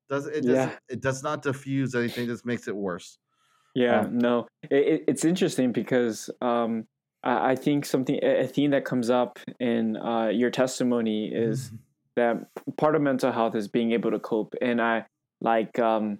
[0.09, 0.77] Does it does Yeah.
[0.89, 3.19] it does not diffuse anything it just makes it worse
[3.75, 6.85] Yeah, Um, no, it, it, it's interesting because um,
[7.23, 11.71] I, I think something a theme that comes up in uh, your testimony is
[12.15, 12.37] that
[12.77, 15.05] part of mental health is being able to cope, and I
[15.41, 16.19] like um,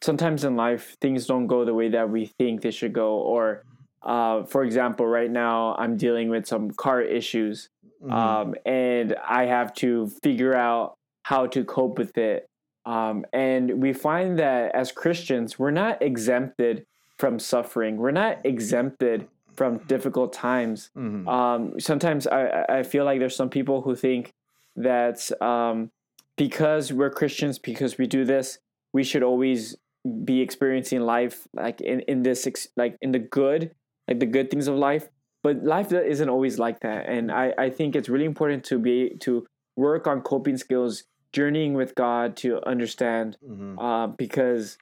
[0.00, 3.64] sometimes in life things don't go the way that we think they should go, or
[4.02, 7.68] uh, for example, right now I'm dealing with some car issues,
[8.02, 8.12] Mhm.
[8.12, 12.46] um, and I have to figure out how to cope with it.
[12.84, 16.84] Um, and we find that as Christians, we're not exempted
[17.22, 17.98] from suffering.
[17.98, 20.90] We're not exempted from difficult times.
[20.96, 21.28] Mhm.
[21.38, 24.32] Um, sometimes I, I feel like there's some people who think
[24.74, 25.92] that um,
[26.36, 28.58] because we're Christians, because we do this,
[28.92, 29.76] we should always
[30.24, 33.70] be experiencing life like in, in this ex- like in the good,
[34.08, 35.08] like the good things of life.
[35.44, 38.96] But life isn't always like that, and I, I think it's really important to be
[39.26, 43.74] to work on coping skills, journeying with God to understand Mhm.
[43.86, 44.76] uh, because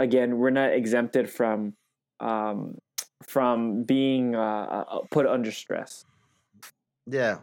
[0.00, 1.74] again we're not exempted from
[2.20, 2.78] um,
[3.26, 6.04] from being uh, uh, put under stress
[7.06, 7.40] Yeah.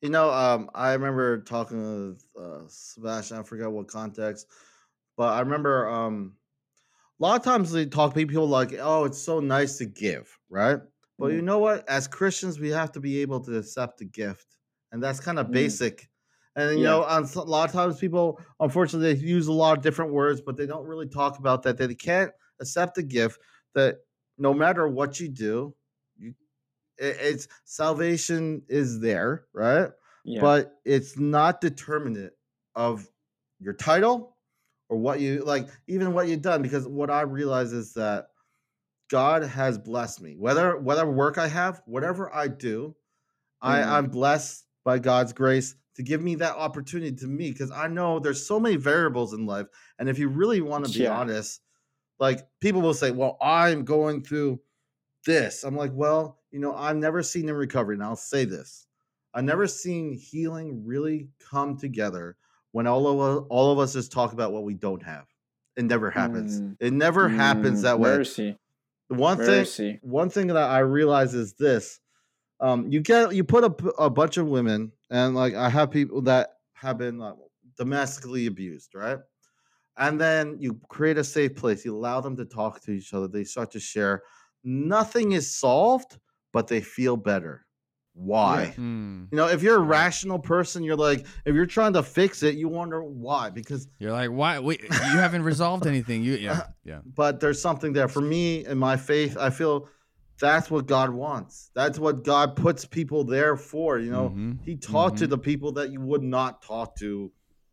[0.00, 1.78] You know, um, I remember talking
[2.10, 3.38] with uh, Sebastian.
[3.38, 4.46] I forgot what context,
[5.16, 6.36] but I remember um,
[7.20, 10.38] a lot of times they talk to people like, "Oh, it's so nice to give,"
[10.50, 10.80] right?
[11.18, 11.44] But you Mm.
[11.44, 11.88] know what?
[11.88, 14.56] As Christians, we have to be able to accept the gift,
[14.92, 15.52] and that's kind of Mm.
[15.52, 16.10] basic.
[16.56, 16.84] And you Yeah.
[16.84, 20.40] know, on a lot of times people, unfortunately, they use a lot of different words,
[20.40, 21.78] but they don't really talk about that.
[21.78, 23.40] That they can't accept the gift.
[23.74, 23.98] That
[24.38, 25.74] no matter what you do,
[26.16, 26.34] you
[26.98, 29.90] it, it's salvation is there, right?
[30.24, 32.32] yeah But it's not determinate
[32.74, 33.08] of
[33.60, 34.38] your title
[34.88, 36.62] or what you like, even what you've done.
[36.62, 38.28] Because what I realize is that
[39.10, 40.36] God has blessed me.
[40.36, 42.96] Whether whatever work I have, whatever I do,
[43.62, 43.98] I, Mhm.
[43.98, 47.50] I'm blessed by God's grace to give me that opportunity to me.
[47.52, 49.66] Because I know there's so many variables in life,
[49.98, 51.08] and if you really want to be Yeah.
[51.08, 51.60] honest,
[52.20, 54.60] like people will say, "Well, I'm going through
[55.26, 58.86] this." I'm like, "Well, you know, I've never seen in recovery, and I'll say this:
[59.34, 62.36] I've never seen healing really come together
[62.72, 65.26] when all of us, all of us just talk about what we don't have.
[65.76, 66.62] It never happens.
[66.62, 66.76] Mm.
[66.80, 68.18] It never happens Mm, that way.
[68.18, 68.58] mercy
[69.08, 69.66] one thing,
[70.02, 72.00] one thing that I realize is this:
[72.60, 73.64] um, you get you put
[73.98, 77.34] a bunch of women, and like I have people that have been like,
[77.76, 79.18] domestically abused, right?
[79.96, 81.84] And then you create a safe place.
[81.84, 83.28] You allow them to talk to each other.
[83.28, 84.22] They start to share.
[84.64, 86.18] Nothing is solved,
[86.52, 87.64] but they feel better.
[88.14, 88.66] Why?
[88.76, 89.24] Hmm.
[89.32, 92.54] You know, if you're a rational person, you're like, if you're trying to fix it,
[92.54, 93.50] you wonder why.
[93.50, 94.60] Because You're like, why?
[94.60, 96.22] Wait, you haven't resolved anything.
[96.22, 97.00] You, yeah, yeah.
[97.04, 99.88] but there's something there for me in my faith i feel
[100.40, 104.76] that's what god wants that's what god puts people there for you know Mhm, he
[104.76, 105.30] talked to mhm.
[105.30, 107.30] the people that you would not talk to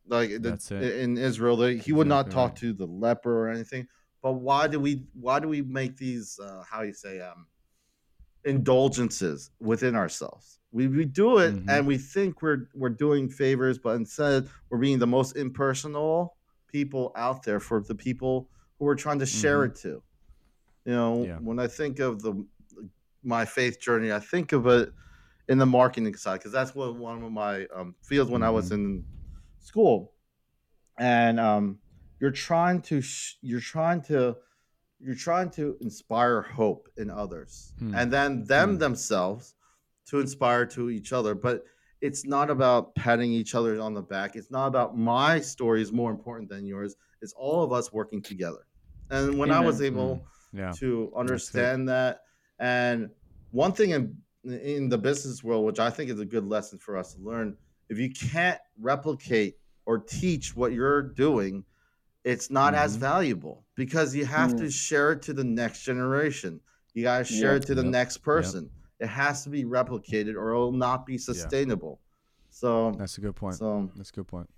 [0.07, 3.87] like the, in israel he would not talk to the leper or anything
[4.21, 7.47] but why do we why do we make these uh how you say um
[8.43, 11.65] indulgences within ourselves we, we do it Mhm.
[11.69, 16.35] and we think we're we're doing favors but instead we're being the most impersonal
[16.67, 19.69] people out there for the people who we're trying to share Mhm.
[19.69, 20.01] it to.
[20.85, 21.37] You know, Yeah.
[21.37, 22.33] when I think of the
[23.23, 24.91] my faith journey, I think of it
[25.47, 28.71] in the marketing side because that's what one of my um, fields when I was
[28.71, 29.05] in
[29.59, 30.13] school,
[30.97, 31.79] and um,
[32.19, 34.35] you're trying to sh- you're trying to
[34.99, 37.93] you're trying to inspire hope in others, Hmm.
[37.95, 38.77] and then them Hmm.
[38.79, 39.55] themselves
[40.07, 41.63] to inspire to each other, but.
[42.03, 44.35] It's not about patting each other on the back.
[44.35, 46.95] It's not about my story is more important than yours.
[47.21, 48.65] It's all of us working together.
[49.11, 50.71] And when I was able Yeah.
[50.79, 52.21] to understand that.
[52.59, 53.09] And
[53.51, 56.97] one thing in in the business world, which I think is a good lesson for
[56.97, 57.55] us to learn,
[57.89, 61.63] if you can't replicate or teach what you're doing,
[62.23, 63.01] it's not as Mhm.
[63.01, 64.71] valuable because you have to Mm.
[64.73, 66.59] share it to the next generation.
[66.95, 67.61] You got to share Yep.
[67.61, 67.91] it to the Yep.
[67.91, 68.71] next person.
[68.99, 72.01] It has to be replicated or it will not be sustainable.
[72.49, 73.57] So, That's a good point.
[73.57, 74.49] so That's a good point.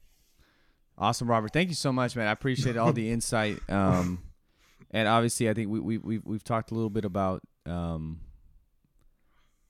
[0.97, 1.51] Awesome, Robert.
[1.51, 2.27] Thank you so much, man.
[2.27, 3.59] I appreciate all the insight.
[3.69, 4.23] Um,
[4.93, 8.19] and obviously, I think we we we we've talked a little bit about um,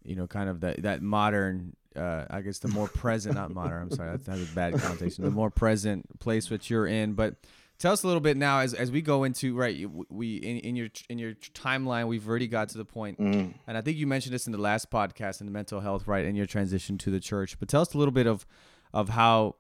[0.04, 1.76] you know, kind of that that modern.
[1.96, 3.84] Uh, I guess the more present, not modern.
[3.84, 5.24] I'm sorry, that has a bad connotation.
[5.24, 7.36] The more present place which you're in, but
[7.78, 9.88] tell us a little bit now as, as we go into right.
[10.10, 13.78] We in, in your in your timeline, we've already got to the point mm, and
[13.78, 16.36] I think you mentioned this in the last podcast in the mental health, right, in
[16.36, 17.60] your transition to the church.
[17.60, 18.46] But tell us a little bit of
[18.92, 19.56] of how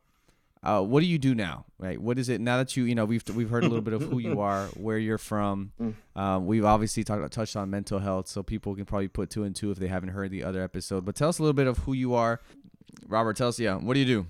[0.63, 1.99] uh, what do you do now, right?
[1.99, 4.01] What is it now that you you know we've we've heard a little bit of
[4.01, 5.71] who you are, where you're from.
[6.15, 9.55] Um, we've obviously talked touched on mental health, so people can probably put two and
[9.55, 11.05] two if they haven't heard the other episode.
[11.05, 12.39] But tell us a little bit of who you are,
[13.07, 13.35] Robert.
[13.35, 14.25] Tell us, yeah, what do you do?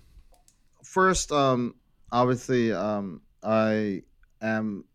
[0.84, 1.76] first, um,
[2.12, 4.04] obviously, um, I
[4.41, 4.86] am.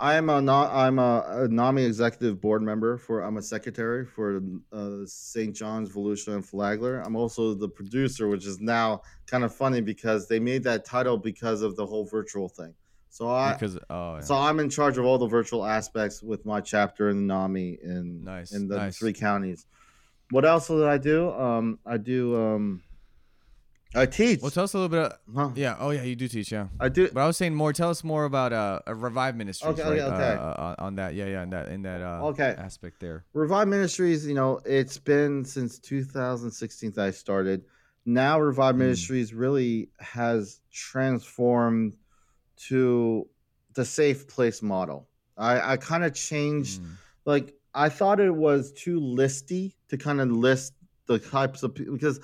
[0.00, 3.20] I am a no- I'm a, a NAMI executive board member for.
[3.20, 4.40] I'm a secretary for
[4.72, 5.54] uh, St.
[5.54, 7.00] John's, Volusia, and Flagler.
[7.00, 11.18] I'm also the producer, which is now kind of funny because they made that title
[11.18, 12.74] because of the whole virtual thing.
[13.10, 14.20] So I, Because oh, yeah.
[14.20, 18.24] so I'm in charge of all the virtual aspects with my chapter in NAMI in
[18.24, 18.96] Nice, in the nice.
[18.98, 19.66] three counties.
[20.30, 21.30] What else did I do?
[21.32, 22.40] Um, I do.
[22.40, 22.82] Um,
[23.94, 24.40] I teach.
[24.40, 25.00] well, tell us a little bit.
[25.12, 25.50] Of, Huh?
[25.56, 26.68] yeah, oh yeah, you do teach, yeah.
[26.78, 27.08] I do.
[27.12, 27.72] But I was saying more.
[27.72, 29.98] Tell us more about uh, a revive ministries, Okay, right?
[30.00, 30.34] okay, okay.
[30.34, 32.54] Uh, uh, on that, yeah, yeah, in that in that uh, Okay.
[32.56, 33.24] aspect there.
[33.32, 37.64] Revive Ministries, you know, it's been since 2016 that I started.
[38.06, 38.78] Now, Revive Mm.
[38.78, 41.96] Ministries really has transformed
[42.68, 43.28] to
[43.74, 45.08] the safe place model.
[45.36, 46.96] I, I kind of changed, Mm.
[47.24, 50.74] like, I thought it was too listy to kind of list
[51.06, 52.20] the types of people because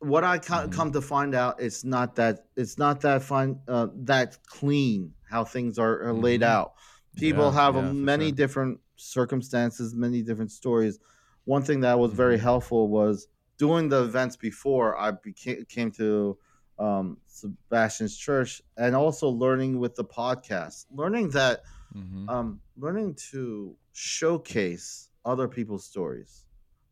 [0.00, 0.72] what I co- Mhm.
[0.72, 5.44] come to find out, it's not that it's not that fine, uh, that clean how
[5.44, 6.46] things are, are laid Mhm.
[6.46, 6.72] out.
[7.16, 8.32] People Yeah, have yeah, many sure.
[8.36, 10.98] different circumstances, many different stories.
[11.44, 12.42] One thing that was very Mhm.
[12.42, 16.38] helpful was doing the events before I became came to
[16.78, 21.62] um, Sebastian's church, and also learning with the podcast, learning that
[21.94, 22.26] Mhm.
[22.30, 26.46] um, learning to showcase other people's stories,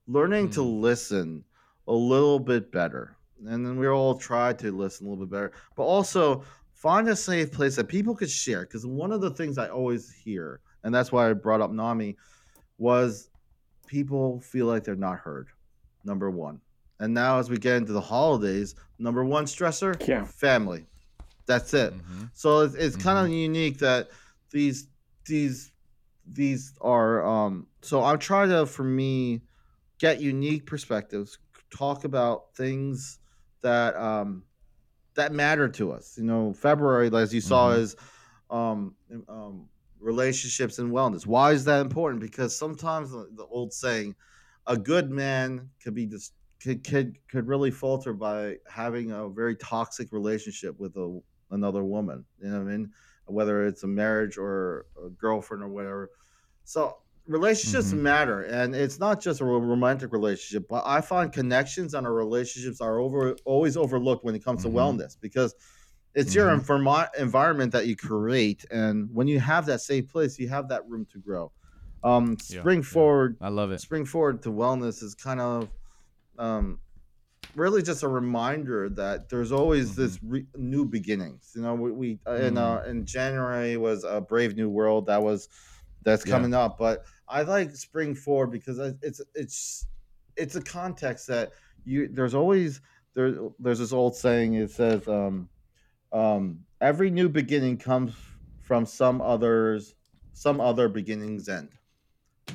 [0.07, 0.81] learning to Mm.
[0.83, 1.45] listen
[1.89, 3.17] a little bit better.
[3.47, 7.17] And then we all try to listen a little bit better, but also find a
[7.17, 8.63] safe place that people could share.
[8.63, 12.17] Because one of the things I always hear, and that's why I brought up NAMI,
[12.79, 13.31] was
[13.87, 15.49] people feel like they're not heard.
[16.05, 16.61] Number one.
[17.01, 20.25] And now, as we get into the holidays, number one stressor, Yeah.
[20.25, 20.87] family.
[21.47, 21.95] That's it.
[21.95, 22.31] Mhm.
[22.35, 24.11] So it's, it's kind of unique that
[24.51, 24.89] these
[25.27, 25.73] these
[26.27, 29.43] these are um so I'm trying to for me
[29.99, 31.39] get unique perspectives,
[31.71, 33.19] talk about things
[33.63, 34.45] that um
[35.15, 36.17] that matter to us.
[36.17, 37.79] You know, February, as you saw, Mhm.
[37.79, 37.97] is
[38.51, 38.97] um,
[39.29, 41.27] um relationships and wellness.
[41.27, 42.23] Why is that important?
[42.23, 44.15] Because sometimes the, the old saying,
[44.67, 49.57] a good man could be just could, could could really falter by having a very
[49.57, 52.27] toxic relationship with a another woman.
[52.39, 52.93] You know what I mean?
[53.27, 56.11] Whether it's a marriage or a girlfriend or whatever.
[56.65, 56.99] So
[57.29, 57.99] relationships Mhm.
[58.03, 60.67] matter, and it's not just a romantic relationship.
[60.69, 64.65] But I find connections and our relationships are over always overlooked when it comes Mhm.
[64.65, 65.55] to wellness because
[66.15, 66.61] it's your Mhm.
[66.61, 70.89] informa- environment that you create, and when you have that safe place, you have that
[70.89, 71.53] room to grow.
[72.03, 72.85] Um, spring yeah.
[72.89, 73.81] forward I love it.
[73.81, 75.71] spring forward to wellness is kind of
[76.39, 76.81] um,
[77.55, 80.03] really just a reminder that there's always Mm-hmm.
[80.03, 81.53] this re- new beginnings.
[81.55, 82.89] You know, we, we uh, in uh, Mm.
[82.89, 85.49] in January was a brave new world that was
[86.03, 86.33] that's Yeah.
[86.35, 89.87] coming up, but I like spring forward because it's it's
[90.37, 91.53] it's a context that
[91.85, 92.81] you there's always
[93.15, 95.49] there there's this old saying it says um
[96.13, 98.15] um every new beginning comes
[98.61, 99.95] from some others
[100.33, 101.69] some other beginning's end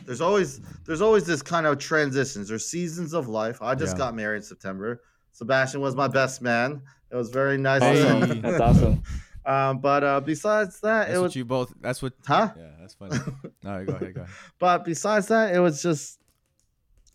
[0.05, 4.05] there's always there's always this kind of transitions there's seasons of life i just Yeah.
[4.05, 5.01] got married in september
[5.31, 7.83] sebastian was my best man It was very nice.
[7.83, 8.41] Awesome.
[8.41, 9.03] That's awesome.
[9.45, 11.73] Um, but uh, besides that, That's it what was you both.
[11.81, 12.13] That's what.
[12.25, 12.53] huh?
[12.57, 13.17] Yeah, that's funny.
[13.63, 14.13] no, go ahead.
[14.15, 14.33] Go ahead.
[14.59, 16.19] But besides that, it was just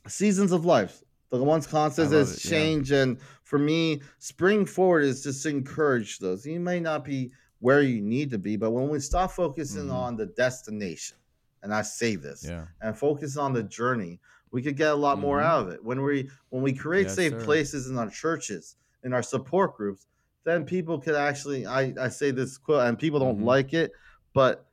[0.06, 1.02] seasons of life.
[1.30, 3.02] The one's constant is it, yeah.
[3.02, 6.46] and for me, spring forward is just to encourage those.
[6.46, 9.92] You may not be where you need to be, but when we stop focusing Mhm.
[9.92, 11.18] on the destination,
[11.62, 12.66] and I say this, Yeah.
[12.80, 14.20] and focus on the journey,
[14.52, 15.44] we could get a lot more Mhm.
[15.44, 15.84] out of it.
[15.84, 17.44] When we when we create Yes, safe sir.
[17.44, 20.06] places in our churches, in our support groups,
[20.48, 23.44] then people could actually I, I say this quote and people don't Mhm.
[23.44, 23.92] like it,
[24.32, 24.66] but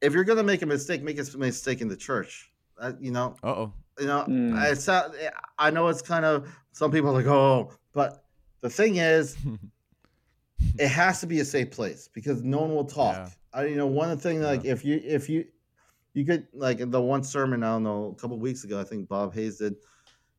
[0.00, 2.50] if you're gonna make a mistake, make a mistake in the church.
[2.78, 3.72] Uh, you know, Uh oh.
[3.98, 4.70] you know, Mm.
[4.70, 5.14] it's not,
[5.58, 8.24] I know it's kind of some people are like, oh, but
[8.60, 9.36] the thing is,
[10.78, 13.16] it has to be a safe place because no one will talk.
[13.16, 13.30] Yeah.
[13.52, 14.72] I, you know, one thing like Yeah.
[14.72, 15.44] if you if you
[16.14, 18.84] you could like in the one sermon I don't know a couple weeks ago I
[18.84, 19.76] think Bob Hayes did.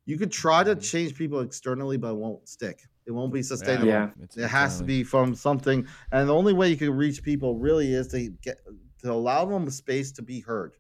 [0.06, 0.82] You could try to Mhm.
[0.82, 2.88] change people externally, but it won't stick.
[3.06, 3.88] It won't be sustainable.
[3.88, 4.12] Yeah.
[4.22, 7.58] It's It has to be from something, and the only way you can reach people
[7.58, 8.60] really is to get
[9.04, 10.74] to allow them a space to be heard.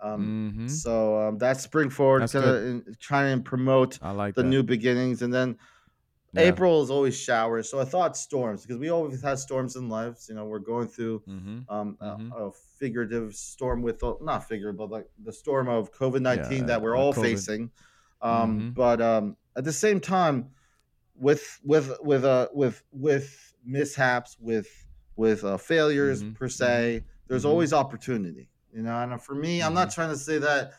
[0.00, 0.70] Um, Mhm.
[0.70, 2.44] So um, that's spring forward, That's kind
[2.86, 4.48] of trying to promote I like the that.
[4.48, 5.56] new beginnings, and then
[6.34, 6.42] Yeah.
[6.42, 7.68] April is always showers.
[7.70, 10.28] So I thought storms because we always had storms in lives.
[10.28, 11.64] You know, we're going through Mhm.
[11.68, 12.32] um, a- Mhm.
[12.48, 16.66] a, figurative storm with uh, not figurative, but like the storm of COVID nineteen Yeah,
[16.66, 17.22] that we're all COVID.
[17.22, 17.70] facing.
[18.20, 18.74] Um, Mhm.
[18.74, 20.50] But um, at the same time,
[21.18, 24.68] with with with uh with with mishaps, with
[25.16, 27.46] with uh, failures Mhm, per se, there's mhm.
[27.46, 28.50] always opportunity.
[28.72, 30.72] You know, and for me, I'm not trying to say that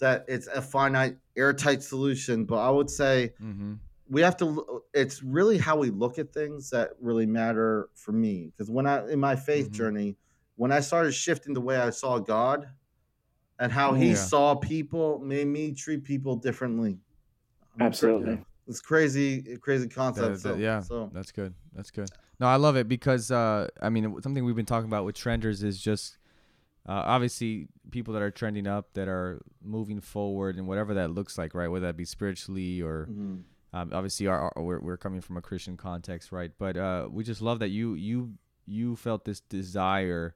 [0.00, 3.80] that it's a finite, airtight solution, but I would say Mhm.
[4.08, 8.46] we have to it's really how we look at things that really matter for me
[8.50, 9.72] because when i in my faith Mhm.
[9.72, 10.18] journey
[10.56, 12.68] when i started shifting the way i saw god
[13.58, 14.16] and how he Yeah.
[14.16, 17.00] saw people made me treat people differently
[17.74, 18.44] I'm Absolutely.
[18.66, 21.54] It's crazy crazy concept That- that- so, yeah, so that's good.
[21.74, 22.10] That's good.
[22.40, 25.62] No, I love it because uh, I mean something we've been talking about with trenders
[25.62, 26.18] is just
[26.86, 31.38] uh, obviously people that are trending up that are moving forward and whatever that looks
[31.38, 31.68] like, right?
[31.68, 33.42] Whether that be spiritually or mhm.
[33.72, 36.50] um, obviously our, our we're, we're coming from a Christian context, right?
[36.58, 38.34] But uh, we just love that you you
[38.66, 40.34] you felt this desire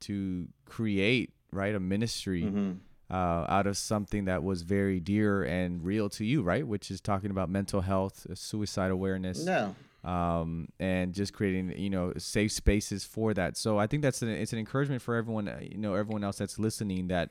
[0.00, 2.78] to create right a ministry Mhm.
[3.14, 6.66] Uh, out of something that was very dear and real to you, right?
[6.66, 9.74] Which is talking about mental health, uh, suicide awareness, no
[10.14, 13.56] um, and just creating you know safe spaces for that.
[13.56, 16.38] So I think that's an it's an encouragement for everyone, uh, you know, everyone else
[16.38, 17.30] that's listening that.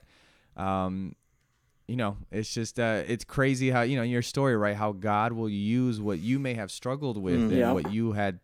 [0.57, 1.15] Um,
[1.87, 4.75] you know, it's just uh, it's crazy how you know your story, right?
[4.75, 7.49] How God will use what you may have struggled with Mm.
[7.49, 7.73] and Yeah.
[7.73, 8.39] what you had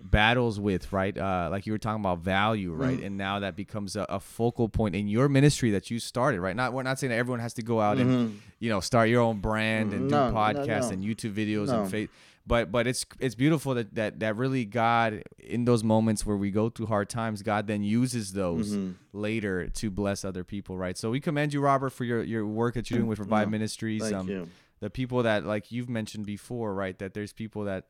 [0.00, 1.16] battles with, right?
[1.16, 2.98] Uh, like you were talking about value, right?
[3.00, 3.06] Mm.
[3.06, 6.54] And now that becomes a, a focal point in your ministry that you started, right?
[6.56, 8.34] Not we're not saying that everyone has to go out and Mhm.
[8.60, 10.90] you know start your own brand and do No, no, podcasts no.
[10.90, 11.82] and YouTube videos No.
[11.82, 12.08] and face.
[12.46, 16.50] But but it's it's beautiful that, that that really God in those moments where we
[16.50, 18.94] go through hard times, God then uses those Mhm.
[19.12, 20.96] later to bless other people, right?
[20.96, 23.52] So we commend you, Robert, for your, your work that you're doing with Revive No,
[23.52, 24.00] Ministries.
[24.02, 24.48] thank um, you
[24.80, 26.96] the people that like you've mentioned before, right?
[26.98, 27.84] That there's people that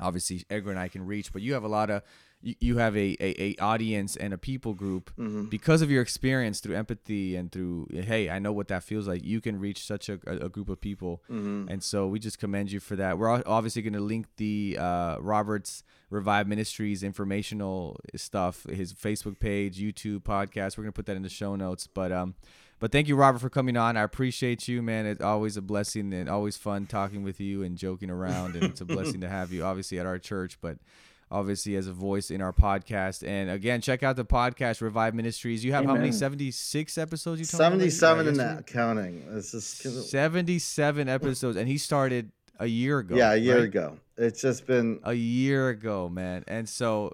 [0.00, 2.02] obviously Edgar and I can reach, but you have a lot of
[2.44, 5.48] you, you have a, a, a audience and a people group Mhm.
[5.48, 9.22] because of your experience through empathy and through hey, I know what that feels like.
[9.24, 11.70] You can reach such a, a, group of people, Mhm.
[11.70, 13.16] and so we just commend you for that.
[13.18, 19.78] We're obviously going to link the uh, Robert's Revive Ministries informational stuff, his Facebook page,
[19.80, 20.76] YouTube podcast.
[20.76, 22.34] We're going to put that in the show notes, but um.
[22.82, 23.96] But thank you, Robert, for coming on.
[23.96, 25.06] I appreciate you, man.
[25.06, 28.56] It's always a blessing and always fun talking with you and joking around.
[28.56, 30.78] And it's a blessing to have you, obviously, at our church, but
[31.30, 33.24] obviously as a voice in our podcast.
[33.24, 35.64] And again, check out the podcast, Revive Ministries.
[35.64, 36.10] You have how many?
[36.10, 38.56] 76 episodes you told 77 Yeah, and yesterday?
[38.56, 41.56] that counting it's just 77 episodes.
[41.56, 43.14] And he started a year ago.
[43.14, 43.64] yeah a year right?
[43.64, 46.42] ago it's just been a year ago, man.
[46.48, 47.12] And so R-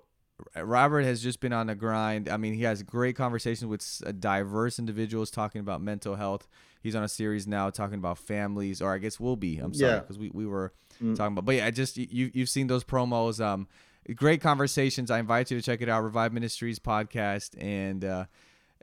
[0.57, 2.29] Robert has just been on the grind.
[2.29, 6.47] I mean, he has great conversations with uh, diverse individuals talking about mental health.
[6.83, 9.59] He's on a series now talking about families, or I guess we'll be.
[9.59, 9.99] I'm sorry Yeah.
[10.01, 10.73] because we, we were
[11.03, 11.17] Mm.
[11.17, 11.45] talking about.
[11.45, 13.45] But yeah, I just you you've seen those promos.
[13.45, 13.69] Um,
[14.15, 15.11] great conversations.
[15.11, 16.03] I invite you to check it out.
[16.03, 17.55] Revive Ministries podcast.
[17.63, 18.25] And uh,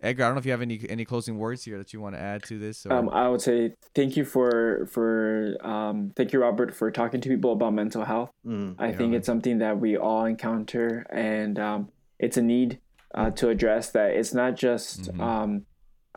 [0.06, 2.16] Edgar, I don't know if you have any any closing words here that you want
[2.16, 2.86] to add to this.
[2.86, 7.22] Or, Um, I would say thank you for for um, thank you, Robert, for talking
[7.22, 8.30] to people about mental health.
[8.46, 11.90] mm, I Yeah, think it's something that we all encounter, and um,
[12.20, 12.80] it's a need
[13.16, 14.12] uh, to address that.
[14.12, 15.22] It's not just Mhm.
[15.22, 15.66] um,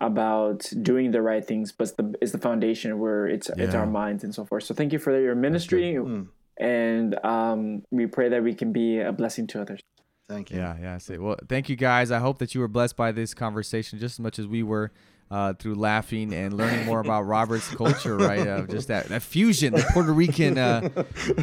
[0.01, 3.86] about doing the right things, but it's the it's the foundation where it's it's our
[3.86, 4.64] minds and so forth.
[4.64, 6.28] So thank you for your ministry, mm.
[6.59, 9.80] and um, we pray that we can be a blessing to others.
[10.29, 10.95] Thank you Yeah, yeah.
[10.95, 12.11] I say, well, thank you guys.
[12.11, 14.91] I hope that you were blessed by this conversation just as much as we were.
[15.31, 18.47] uh, through laughing and learning more about Robert's culture, right?
[18.49, 20.89] Uh, just that, that fusion, the Puerto Rican, uh,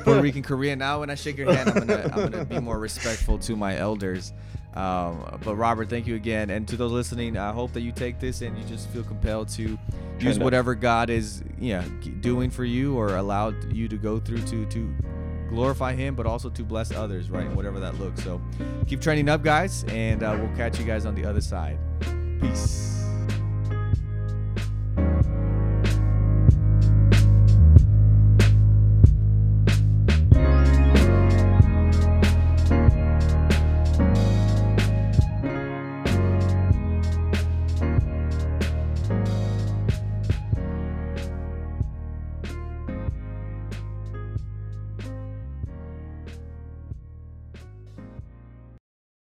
[0.03, 0.79] Puerto Rican Korean.
[0.79, 3.77] Now, when I shake your hand, I'm gonna I'm gonna be more respectful to my
[3.77, 4.33] elders.
[4.73, 8.19] Um, but Robert, thank you again, and to those listening, I hope that you take
[8.19, 9.77] this and you just feel compelled to
[10.19, 11.85] use whatever God is, yeah,
[12.21, 14.95] doing for you or allowed you to go through to to
[15.49, 17.49] glorify Him, but also to bless others, right?
[17.51, 18.23] Whatever that looks.
[18.23, 18.41] So,
[18.87, 21.77] keep trending up, guys, and uh, we'll catch you guys on the other side.
[22.39, 22.94] Peace.